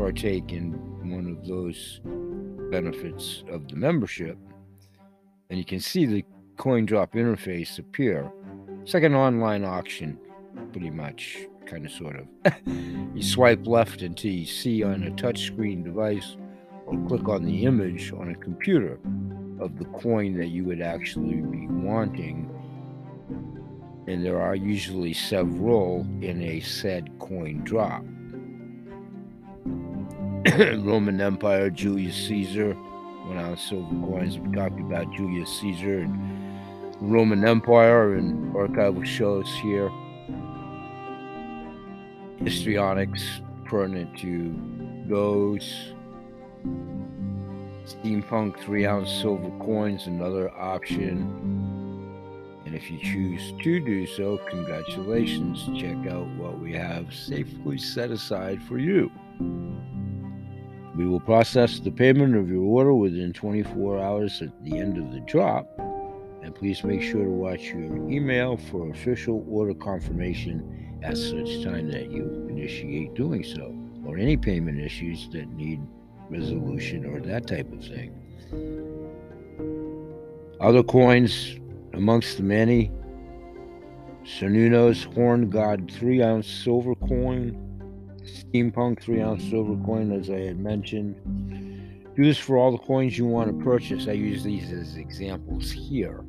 partake 0.00 0.50
in 0.50 0.72
one 1.10 1.26
of 1.26 1.46
those 1.46 2.00
benefits 2.70 3.44
of 3.50 3.68
the 3.68 3.76
membership. 3.76 4.38
And 5.50 5.58
you 5.58 5.64
can 5.64 5.78
see 5.78 6.06
the 6.06 6.24
coin 6.56 6.86
drop 6.86 7.12
interface 7.12 7.78
appear. 7.78 8.32
It's 8.80 8.94
like 8.94 9.02
an 9.02 9.14
online 9.14 9.62
auction, 9.62 10.18
pretty 10.72 10.88
much, 10.88 11.40
kind 11.66 11.84
of 11.84 11.92
sort 11.92 12.16
of. 12.16 12.26
you 13.14 13.22
swipe 13.22 13.66
left 13.66 14.00
until 14.00 14.30
you 14.30 14.46
see 14.46 14.82
on 14.82 15.02
a 15.02 15.10
touchscreen 15.10 15.84
device 15.84 16.38
or 16.86 16.96
click 17.06 17.28
on 17.28 17.44
the 17.44 17.64
image 17.66 18.10
on 18.12 18.30
a 18.30 18.34
computer 18.36 18.98
of 19.60 19.78
the 19.78 19.84
coin 20.00 20.34
that 20.38 20.48
you 20.48 20.64
would 20.64 20.80
actually 20.80 21.42
be 21.42 21.66
wanting. 21.66 22.48
And 24.08 24.24
there 24.24 24.40
are 24.40 24.54
usually 24.54 25.12
several 25.12 26.06
in 26.22 26.40
a 26.40 26.60
said 26.60 27.10
coin 27.18 27.64
drop. 27.64 28.02
Roman 30.58 31.20
Empire, 31.20 31.68
Julius 31.68 32.16
Caesar, 32.28 32.74
went 33.26 33.38
on 33.38 33.58
silver 33.58 33.94
coins. 34.06 34.38
We 34.38 34.50
talked 34.56 34.80
about 34.80 35.12
Julius 35.12 35.60
Caesar 35.60 35.98
and 35.98 36.62
Roman 36.98 37.44
Empire 37.46 38.14
and 38.14 38.54
archival 38.54 39.04
shows 39.04 39.52
here. 39.56 39.90
Histrionics 42.38 43.42
pertinent 43.66 44.16
to 44.20 44.54
those. 45.06 45.92
Steampunk 47.84 48.58
3 48.60 48.86
ounce 48.86 49.12
silver 49.12 49.50
coins, 49.58 50.06
another 50.06 50.50
option. 50.56 51.18
And 52.64 52.74
if 52.74 52.90
you 52.90 52.98
choose 52.98 53.52
to 53.62 53.80
do 53.84 54.06
so, 54.06 54.38
congratulations. 54.48 55.68
Check 55.78 56.10
out 56.10 56.26
what 56.38 56.58
we 56.58 56.72
have 56.72 57.12
safely 57.12 57.76
set 57.76 58.10
aside 58.10 58.62
for 58.62 58.78
you. 58.78 59.10
We 60.96 61.06
will 61.06 61.20
process 61.20 61.78
the 61.78 61.90
payment 61.90 62.36
of 62.36 62.48
your 62.48 62.62
order 62.62 62.92
within 62.94 63.32
24 63.32 64.00
hours 64.00 64.42
at 64.42 64.64
the 64.64 64.78
end 64.78 64.98
of 64.98 65.12
the 65.12 65.20
drop. 65.20 65.66
And 66.42 66.54
please 66.54 66.82
make 66.82 67.02
sure 67.02 67.22
to 67.22 67.30
watch 67.30 67.64
your 67.64 68.10
email 68.10 68.56
for 68.56 68.90
official 68.90 69.44
order 69.48 69.74
confirmation 69.74 70.98
at 71.02 71.16
such 71.16 71.62
time 71.62 71.90
that 71.90 72.10
you 72.10 72.46
initiate 72.50 73.14
doing 73.14 73.44
so, 73.44 73.74
or 74.04 74.18
any 74.18 74.36
payment 74.36 74.80
issues 74.80 75.28
that 75.30 75.48
need 75.50 75.80
resolution 76.28 77.04
or 77.06 77.20
that 77.20 77.46
type 77.46 77.72
of 77.72 77.84
thing. 77.84 78.12
Other 80.60 80.82
coins 80.82 81.56
amongst 81.94 82.36
the 82.36 82.42
many 82.42 82.90
Cernunnos 84.24 85.12
Horn 85.14 85.48
God 85.50 85.90
3 85.90 86.22
ounce 86.22 86.46
silver 86.46 86.94
coin, 86.94 87.56
Steampunk 88.24 89.00
3 89.00 89.20
ounce 89.20 89.44
silver 89.44 89.76
coin, 89.84 90.12
as 90.12 90.30
I 90.30 90.40
had 90.40 90.58
mentioned. 90.58 91.16
Do 92.16 92.24
this 92.24 92.38
for 92.38 92.58
all 92.58 92.72
the 92.72 92.78
coins 92.78 93.16
you 93.16 93.24
want 93.24 93.56
to 93.56 93.64
purchase. 93.64 94.08
I 94.08 94.12
use 94.12 94.42
these 94.42 94.70
as 94.72 94.96
examples 94.96 95.70
here 95.70 96.24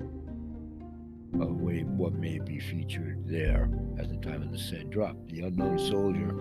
of 1.40 1.50
what 1.98 2.14
may 2.14 2.40
be 2.40 2.60
featured 2.60 3.28
there 3.28 3.70
at 3.98 4.10
the 4.10 4.18
time 4.18 4.42
of 4.42 4.52
the 4.52 4.58
said 4.58 4.90
drop. 4.90 5.16
The 5.30 5.42
Unknown 5.42 5.80
Soldier 5.80 6.36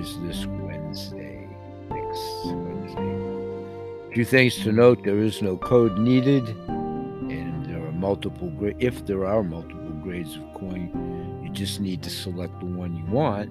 is 0.00 0.18
this 0.20 0.46
Wednesday, 0.46 1.48
next 1.90 2.46
Wednesday. 2.46 4.08
A 4.08 4.14
few 4.14 4.24
things 4.24 4.56
to 4.56 4.72
note 4.72 5.04
there 5.04 5.18
is 5.18 5.42
no 5.42 5.56
code 5.56 5.98
needed, 5.98 6.48
and 6.48 7.66
there 7.66 7.84
are 7.86 7.92
multiple 7.92 8.50
grades. 8.50 8.78
If 8.80 9.06
there 9.06 9.24
are 9.26 9.42
multiple 9.42 9.92
grades 10.02 10.36
of 10.36 10.54
coin, 10.54 11.40
you 11.42 11.50
just 11.50 11.80
need 11.80 12.02
to 12.02 12.10
select 12.10 12.60
the 12.60 12.66
one 12.66 12.94
you 12.96 13.04
want 13.06 13.50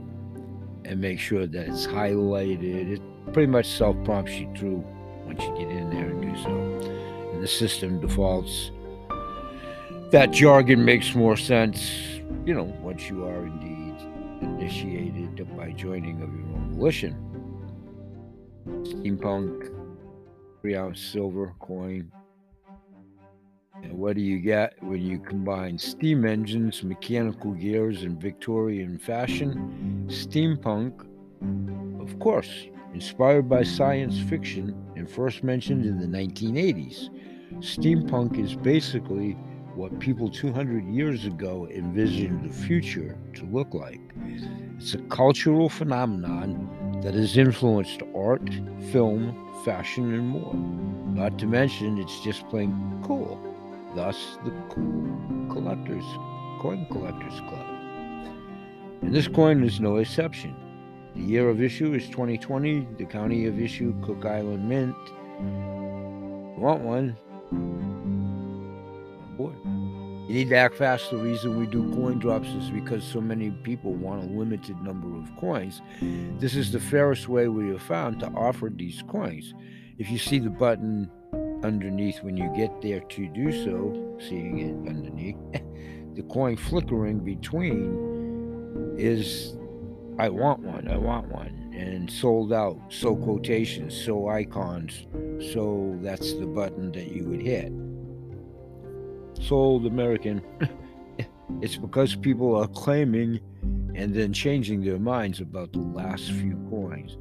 and 0.86 1.00
make 1.00 1.20
sure 1.20 1.48
that 1.48 1.68
it's 1.68 1.88
highlighted. 1.88 2.94
It 2.94 3.02
pretty 3.34 3.52
much 3.52 3.68
self 3.68 3.96
prompts 4.04 4.34
you 4.34 4.52
through 4.56 4.84
once 5.26 5.42
you 5.42 5.56
get 5.58 5.70
in 5.70 5.90
there 5.90 6.10
and 6.10 6.22
do 6.22 6.44
so. 6.44 7.32
And 7.34 7.44
the 7.44 7.48
system 7.48 8.00
defaults. 8.00 8.72
That 10.12 10.32
jargon 10.32 10.84
makes 10.84 11.16
more 11.16 11.38
sense, 11.38 12.20
you 12.46 12.54
know, 12.54 12.64
once 12.82 13.10
you 13.10 13.24
are 13.26 13.46
indeed 13.46 13.96
initiated 14.42 15.58
by 15.58 15.72
joining 15.72 16.22
of 16.22 16.30
your 16.34 16.48
own 16.58 16.74
volition. 16.76 17.16
Steampunk, 18.84 19.74
three 20.62 20.76
ounce 20.76 21.00
silver 21.00 21.54
coin, 21.60 22.12
and 23.84 23.94
what 23.94 24.16
do 24.16 24.22
you 24.22 24.40
get 24.40 24.76
when 24.82 25.02
you 25.02 25.20
combine 25.20 25.78
steam 25.78 26.26
engines, 26.26 26.84
mechanical 26.84 27.52
gears, 27.52 28.04
and 28.04 28.22
Victorian 28.22 28.98
fashion? 28.98 30.06
Steampunk, 30.08 31.06
of 32.02 32.20
course, 32.20 32.68
inspired 32.94 33.50
by 33.50 33.64
science 33.64 34.20
fiction 34.20 34.76
and 34.96 35.10
first 35.10 35.44
mentioned 35.44 35.86
in 35.86 36.00
the 36.00 36.06
1980s. 36.06 37.10
Steampunk 37.60 38.38
is 38.38 38.56
basically 38.56 39.32
what 39.76 40.00
people 40.00 40.30
200 40.30 40.86
years 40.86 41.26
ago 41.26 41.68
envisioned 41.72 42.48
the 42.48 42.54
future 42.54 43.18
to 43.34 43.46
look 43.46 43.74
like. 43.74 44.02
It's 44.78 44.94
a 44.94 45.00
cultural 45.04 45.70
phenomenon 45.70 47.00
that 47.02 47.14
has 47.14 47.38
influenced 47.38 48.02
art, 48.16 48.48
film, 48.92 49.34
fashion, 49.64 50.14
and 50.14 50.28
more. 50.28 50.54
Not 51.16 51.40
to 51.40 51.48
mention, 51.48 51.98
it's 51.98 52.20
just 52.20 52.48
plain 52.50 53.02
cool 53.04 53.51
thus 53.96 54.38
the 54.44 54.52
Collectors 55.52 56.06
Coin 56.62 56.86
Collectors 56.92 57.40
Club. 57.42 57.66
And 59.02 59.14
this 59.14 59.28
coin 59.28 59.64
is 59.64 59.80
no 59.80 59.98
exception. 59.98 60.56
The 61.16 61.22
year 61.22 61.50
of 61.50 61.62
issue 61.62 61.94
is 61.94 62.08
2020. 62.10 62.88
The 62.98 63.06
county 63.06 63.48
of 63.48 63.60
issue, 63.60 63.94
Cook 64.02 64.26
Island 64.26 64.70
Mint. 64.70 64.96
Want 66.58 66.82
one? 66.84 67.18
Boy, 69.38 69.52
you 70.28 70.36
need 70.36 70.50
to 70.50 70.56
act 70.56 70.76
fast. 70.76 71.10
The 71.10 71.18
reason 71.18 71.60
we 71.60 71.66
do 71.66 71.92
coin 71.96 72.20
drops 72.20 72.48
is 72.50 72.70
because 72.70 73.04
so 73.04 73.20
many 73.20 73.50
people 73.50 73.94
want 73.94 74.24
a 74.24 74.28
limited 74.28 74.80
number 74.82 75.18
of 75.18 75.36
coins. 75.38 75.82
This 76.40 76.56
is 76.56 76.72
the 76.72 76.80
fairest 76.80 77.28
way 77.28 77.48
we 77.48 77.70
have 77.70 77.82
found 77.82 78.20
to 78.20 78.28
offer 78.28 78.72
these 78.74 79.04
coins. 79.10 79.54
If 79.98 80.10
you 80.12 80.18
see 80.18 80.40
the 80.40 80.50
button 80.50 81.10
underneath 81.64 82.22
when 82.24 82.38
you 82.38 82.52
get 82.56 82.82
there 82.82 83.00
to 83.00 83.28
do 83.28 83.52
so, 83.52 84.18
seeing 84.20 84.60
it 84.60 84.90
underneath, 84.90 85.38
the 86.16 86.24
coin 86.24 86.58
flickering 86.58 87.20
between 87.20 88.96
is 88.98 89.56
I 90.20 90.30
want 90.30 90.60
one, 90.60 90.88
I 90.88 90.98
want 90.98 91.30
one, 91.30 91.74
and 91.74 92.12
sold 92.12 92.54
out, 92.54 92.78
so 92.90 93.16
quotations, 93.16 94.00
so 94.00 94.28
icons, 94.28 95.08
so 95.54 95.98
that's 96.02 96.34
the 96.34 96.46
button 96.46 96.92
that 96.92 97.08
you 97.08 97.26
would 97.26 97.42
hit. 97.42 97.72
Sold 99.44 99.86
American. 99.86 100.42
it's 101.62 101.78
because 101.78 102.16
people 102.16 102.56
are 102.56 102.68
claiming 102.68 103.40
and 103.96 104.14
then 104.14 104.34
changing 104.34 104.84
their 104.84 105.00
minds 105.00 105.42
about 105.42 105.74
the 105.74 105.80
last 105.80 106.32
few 106.32 106.56
coins. 106.70 107.18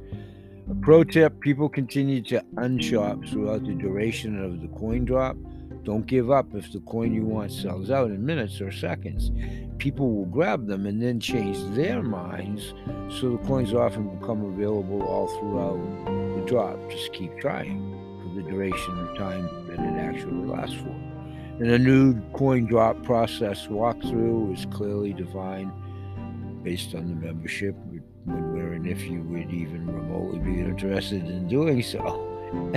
A 0.69 0.75
pro 0.75 1.03
tip 1.03 1.39
people 1.39 1.67
continue 1.67 2.21
to 2.23 2.43
unshop 2.57 3.25
throughout 3.25 3.65
the 3.65 3.73
duration 3.73 4.41
of 4.41 4.61
the 4.61 4.67
coin 4.77 5.05
drop. 5.05 5.35
Don't 5.83 6.05
give 6.05 6.29
up 6.29 6.53
if 6.53 6.71
the 6.71 6.79
coin 6.81 7.13
you 7.13 7.25
want 7.25 7.51
sells 7.51 7.89
out 7.89 8.11
in 8.11 8.23
minutes 8.23 8.61
or 8.61 8.71
seconds. 8.71 9.31
People 9.79 10.11
will 10.11 10.25
grab 10.25 10.67
them 10.67 10.85
and 10.85 11.01
then 11.01 11.19
change 11.19 11.57
their 11.75 12.03
minds, 12.03 12.75
so 13.09 13.31
the 13.31 13.47
coins 13.47 13.73
often 13.73 14.15
become 14.19 14.45
available 14.45 15.01
all 15.01 15.27
throughout 15.39 16.35
the 16.35 16.45
drop. 16.45 16.77
Just 16.91 17.11
keep 17.13 17.35
trying 17.39 17.79
for 18.21 18.35
the 18.35 18.47
duration 18.47 18.99
of 18.99 19.17
time 19.17 19.49
that 19.67 19.79
it 19.79 19.99
actually 19.99 20.45
lasts 20.45 20.75
for. 20.75 20.95
And 21.59 21.71
a 21.71 21.79
new 21.79 22.21
coin 22.33 22.67
drop 22.67 23.01
process 23.03 23.65
walkthrough 23.67 24.53
is 24.53 24.67
clearly 24.67 25.13
defined 25.13 25.71
based 26.63 26.93
on 26.93 27.07
the 27.07 27.15
membership 27.15 27.75
when, 28.25 28.53
where, 28.53 28.73
and 28.73 28.87
if 28.87 29.03
you 29.05 29.21
would 29.23 29.51
even 29.51 29.87
remotely 29.87 30.39
be 30.39 30.59
interested 30.59 31.23
in 31.25 31.47
doing 31.47 31.81
so 31.81 31.99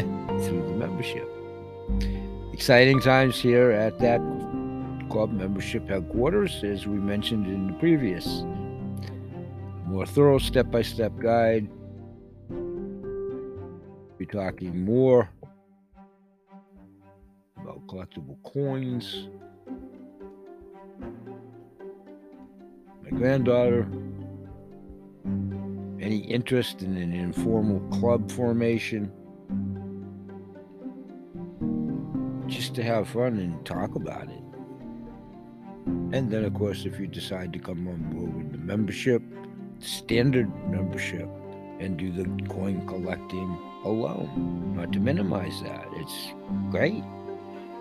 through 0.44 0.62
the 0.62 0.74
membership. 0.76 1.28
Exciting 2.52 3.00
times 3.00 3.40
here 3.40 3.70
at 3.70 3.98
that 3.98 4.20
club 5.10 5.32
membership 5.32 5.88
headquarters, 5.88 6.62
as 6.64 6.86
we 6.86 6.96
mentioned 6.96 7.46
in 7.46 7.68
the 7.68 7.72
previous. 7.74 8.42
More 9.86 10.06
thorough 10.06 10.38
step 10.38 10.70
by 10.70 10.82
step 10.82 11.12
guide. 11.18 11.68
Be 14.18 14.26
talking 14.26 14.84
more 14.84 15.28
about 17.56 17.86
collectible 17.86 18.42
coins. 18.44 19.28
My 23.02 23.10
granddaughter, 23.10 23.86
any 26.04 26.18
interest 26.18 26.82
in 26.82 26.98
an 26.98 27.14
informal 27.14 27.80
club 27.88 28.30
formation, 28.30 29.10
just 32.46 32.74
to 32.74 32.82
have 32.82 33.08
fun 33.08 33.38
and 33.38 33.64
talk 33.64 33.94
about 33.94 34.28
it. 34.28 34.44
And 35.86 36.30
then, 36.30 36.44
of 36.44 36.52
course, 36.52 36.84
if 36.84 37.00
you 37.00 37.06
decide 37.06 37.54
to 37.54 37.58
come 37.58 37.88
on 37.88 38.02
board 38.10 38.36
with 38.36 38.52
the 38.52 38.58
membership, 38.58 39.22
standard 39.78 40.52
membership, 40.68 41.26
and 41.80 41.96
do 41.96 42.12
the 42.12 42.26
coin 42.48 42.86
collecting 42.86 43.58
alone, 43.84 44.74
not 44.76 44.92
to 44.92 45.00
minimize 45.00 45.62
that, 45.62 45.86
it's 45.94 46.28
great 46.70 47.02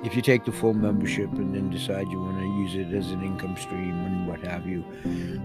if 0.04 0.16
you 0.16 0.22
take 0.22 0.46
the 0.46 0.52
full 0.52 0.74
membership 0.74 1.32
and 1.34 1.56
then 1.56 1.70
decide 1.70 2.08
you 2.10 2.20
want 2.20 2.38
to 2.38 2.46
use 2.46 2.76
it 2.76 2.94
as 2.94 3.12
an 3.12 3.24
income 3.24 3.56
stream 3.58 4.06
and 4.06 4.28
what 4.28 4.42
have 4.42 4.68
you, 4.68 4.84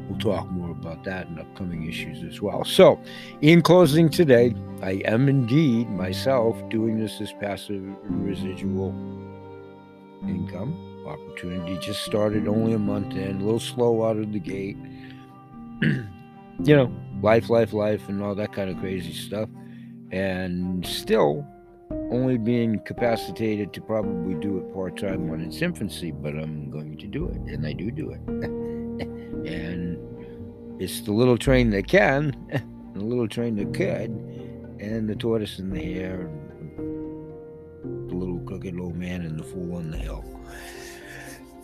we'll 0.08 0.18
talk 0.18 0.50
more 0.50 0.70
about 0.70 1.04
that 1.04 1.28
in 1.28 1.38
upcoming 1.38 1.86
issues 1.86 2.24
as 2.24 2.40
well. 2.40 2.64
So, 2.64 3.00
in 3.40 3.62
closing 3.62 4.08
today, 4.08 4.54
I 4.82 5.02
am 5.04 5.28
indeed 5.28 5.88
myself 5.90 6.56
doing 6.70 6.98
this 6.98 7.20
as 7.20 7.32
passive 7.34 7.84
residual 8.04 8.90
income 10.22 11.04
opportunity. 11.06 11.78
Just 11.78 12.02
started 12.04 12.48
only 12.48 12.72
a 12.72 12.78
month 12.78 13.14
in, 13.14 13.40
a 13.40 13.44
little 13.44 13.60
slow 13.60 14.04
out 14.04 14.16
of 14.16 14.32
the 14.32 14.40
gate. 14.40 14.76
you 15.82 16.76
know, 16.76 16.92
life, 17.22 17.48
life, 17.50 17.72
life, 17.72 18.08
and 18.08 18.22
all 18.22 18.34
that 18.34 18.52
kind 18.52 18.70
of 18.70 18.78
crazy 18.78 19.12
stuff. 19.12 19.48
And 20.10 20.86
still, 20.86 21.46
only 21.90 22.38
being 22.38 22.80
capacitated 22.80 23.72
to 23.74 23.80
probably 23.80 24.34
do 24.34 24.58
it 24.58 24.72
part 24.72 24.96
time 24.96 25.28
when 25.28 25.40
it's 25.40 25.62
infancy, 25.62 26.10
but 26.10 26.34
I'm 26.34 26.70
going 26.70 26.96
to 26.98 27.06
do 27.06 27.26
it, 27.28 27.36
and 27.36 27.66
I 27.66 27.72
do 27.72 27.90
do 27.90 28.10
it. 28.10 28.20
and 29.48 29.98
it's 30.80 31.00
the 31.02 31.12
little 31.12 31.38
train 31.38 31.70
that 31.70 31.86
can, 31.86 32.34
the 32.94 33.00
little 33.00 33.28
train 33.28 33.56
that 33.56 33.74
could, 33.74 34.10
and 34.80 35.08
the 35.08 35.16
tortoise 35.16 35.58
in 35.58 35.70
the 35.70 35.94
air, 35.94 36.30
the 36.76 38.14
little 38.14 38.40
crooked 38.40 38.78
old 38.78 38.96
man 38.96 39.22
and 39.22 39.38
the 39.38 39.44
fool 39.44 39.76
on 39.76 39.90
the 39.90 39.98
hill. 39.98 40.24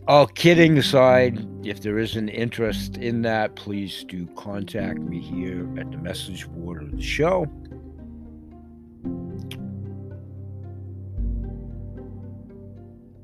All 0.08 0.26
kidding 0.26 0.80
aside, 0.80 1.48
if 1.64 1.82
there 1.82 2.00
is 2.00 2.16
an 2.16 2.28
interest 2.28 2.98
in 2.98 3.22
that, 3.22 3.56
please 3.56 4.04
do 4.04 4.26
contact 4.36 5.00
me 5.00 5.22
here 5.22 5.70
at 5.80 5.92
the 5.92 5.98
message 5.98 6.50
board 6.50 6.82
of 6.82 6.92
the 6.92 7.02
show. 7.02 7.46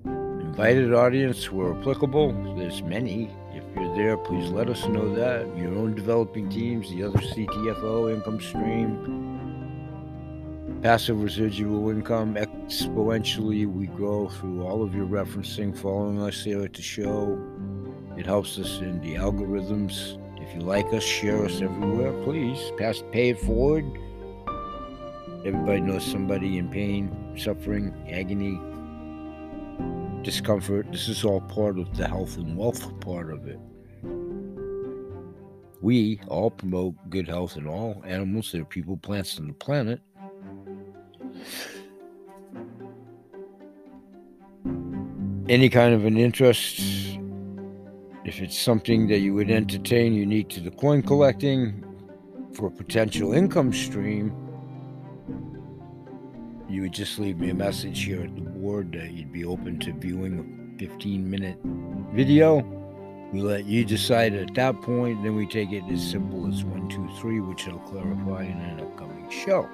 Invited 0.06 0.94
audience 0.94 1.52
where 1.52 1.74
applicable, 1.74 2.56
there's 2.56 2.84
many. 2.84 3.32
If 3.54 3.64
you're 3.76 3.96
there, 3.96 4.16
please 4.16 4.50
let 4.50 4.70
us 4.70 4.86
know 4.86 5.14
that. 5.16 5.48
Your 5.58 5.74
own 5.76 5.96
developing 5.96 6.48
teams, 6.48 6.90
the 6.92 7.04
other 7.04 7.20
CTFO 7.20 8.14
income 8.14 8.40
stream, 8.40 9.27
passive 10.82 11.24
residual 11.24 11.90
income 11.90 12.36
exponentially 12.36 13.66
we 13.66 13.88
grow 13.88 14.30
through 14.30 14.62
all 14.64 14.84
of 14.84 14.94
your 14.94 15.08
referencing 15.08 15.76
following 15.76 16.22
us 16.22 16.44
here 16.44 16.62
at 16.64 16.74
the 16.74 16.82
show. 16.82 17.40
It 18.16 18.26
helps 18.26 18.60
us 18.60 18.80
in 18.80 19.02
the 19.02 19.16
algorithms. 19.16 20.22
If 20.40 20.54
you 20.54 20.62
like 20.62 20.86
us 20.94 21.04
share 21.04 21.44
us 21.46 21.62
everywhere 21.62 22.14
please. 22.24 22.60
Pass 22.78 23.04
pay 23.12 23.30
it 23.30 23.40
forward. 23.40 23.86
Everybody 25.46 25.82
knows 25.82 26.06
somebody 26.06 26.58
in 26.60 26.70
pain 26.70 27.36
suffering 27.38 27.94
agony 28.10 28.60
discomfort. 30.24 30.92
This 30.92 31.08
is 31.08 31.24
all 31.24 31.42
part 31.42 31.80
of 31.80 31.96
the 31.98 32.08
health 32.08 32.38
and 32.38 32.56
wealth 32.56 33.00
part 33.00 33.32
of 33.32 33.48
it. 33.48 33.60
We 35.82 36.20
all 36.28 36.52
promote 36.52 36.96
good 37.10 37.28
health 37.28 37.56
in 37.56 37.68
all 37.68 38.04
animals, 38.06 38.52
there 38.52 38.62
are 38.62 38.66
people, 38.66 38.98
plants, 38.98 39.38
and 39.38 39.50
the 39.50 39.54
planet. 39.54 40.02
Any 45.50 45.70
kind 45.70 45.94
of 45.94 46.06
an 46.06 46.18
interest, 46.18 46.80
if 48.26 48.42
it's 48.42 48.60
something 48.60 49.08
that 49.08 49.20
you 49.20 49.34
would 49.34 49.50
entertain 49.50 50.14
unique 50.14 50.50
to 50.50 50.60
the 50.60 50.72
coin 50.72 51.02
collecting 51.02 51.84
for 52.54 52.68
a 52.68 52.72
potential 52.72 53.34
income 53.34 53.72
stream, 53.72 54.34
you 56.70 56.82
would 56.82 56.92
just 56.92 57.18
leave 57.18 57.40
me 57.40 57.50
a 57.50 57.54
message 57.54 58.04
here 58.04 58.22
at 58.22 58.36
the 58.36 58.42
board 58.42 58.92
that 58.92 59.12
you'd 59.12 59.32
be 59.32 59.46
open 59.46 59.80
to 59.80 59.94
viewing 59.94 60.74
a 60.76 60.80
15 60.80 61.30
minute 61.30 61.58
video. 62.14 62.62
We 63.32 63.42
let 63.42 63.66
you 63.66 63.86
decide 63.86 64.34
at 64.34 64.54
that 64.56 64.82
point, 64.82 65.24
then 65.24 65.36
we 65.36 65.48
take 65.48 65.72
it 65.72 65.84
as 65.92 66.06
simple 66.06 66.48
as 66.48 66.64
one, 66.64 66.90
two, 66.90 67.10
three, 67.20 67.40
which 67.40 67.68
I'll 67.68 67.80
clarify 67.80 68.44
in 68.44 68.58
an 68.58 68.82
upcoming 68.82 69.30
show. 69.30 69.70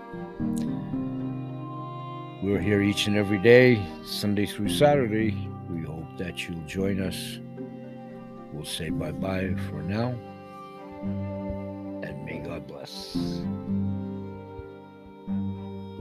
We're 2.44 2.60
here 2.60 2.82
each 2.82 3.08
and 3.08 3.16
every 3.16 3.38
day, 3.38 3.82
Sunday 4.04 4.46
through 4.46 4.68
Saturday, 4.68 5.48
We 5.70 5.84
hope 5.84 6.18
that 6.18 6.46
you'll 6.46 6.60
join 6.66 7.00
us. 7.02 7.40
We'll 8.52 8.66
say 8.66 8.90
bye 8.90 9.14
bye 9.14 9.56
for 9.70 9.82
now. 9.82 10.10
And 12.04 12.26
may 12.26 12.40
God 12.40 12.68
bless. 12.68 13.16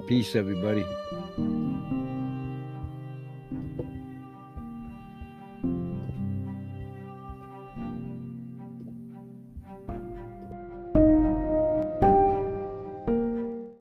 Peace, 0.09 0.35
everybody. 0.35 0.85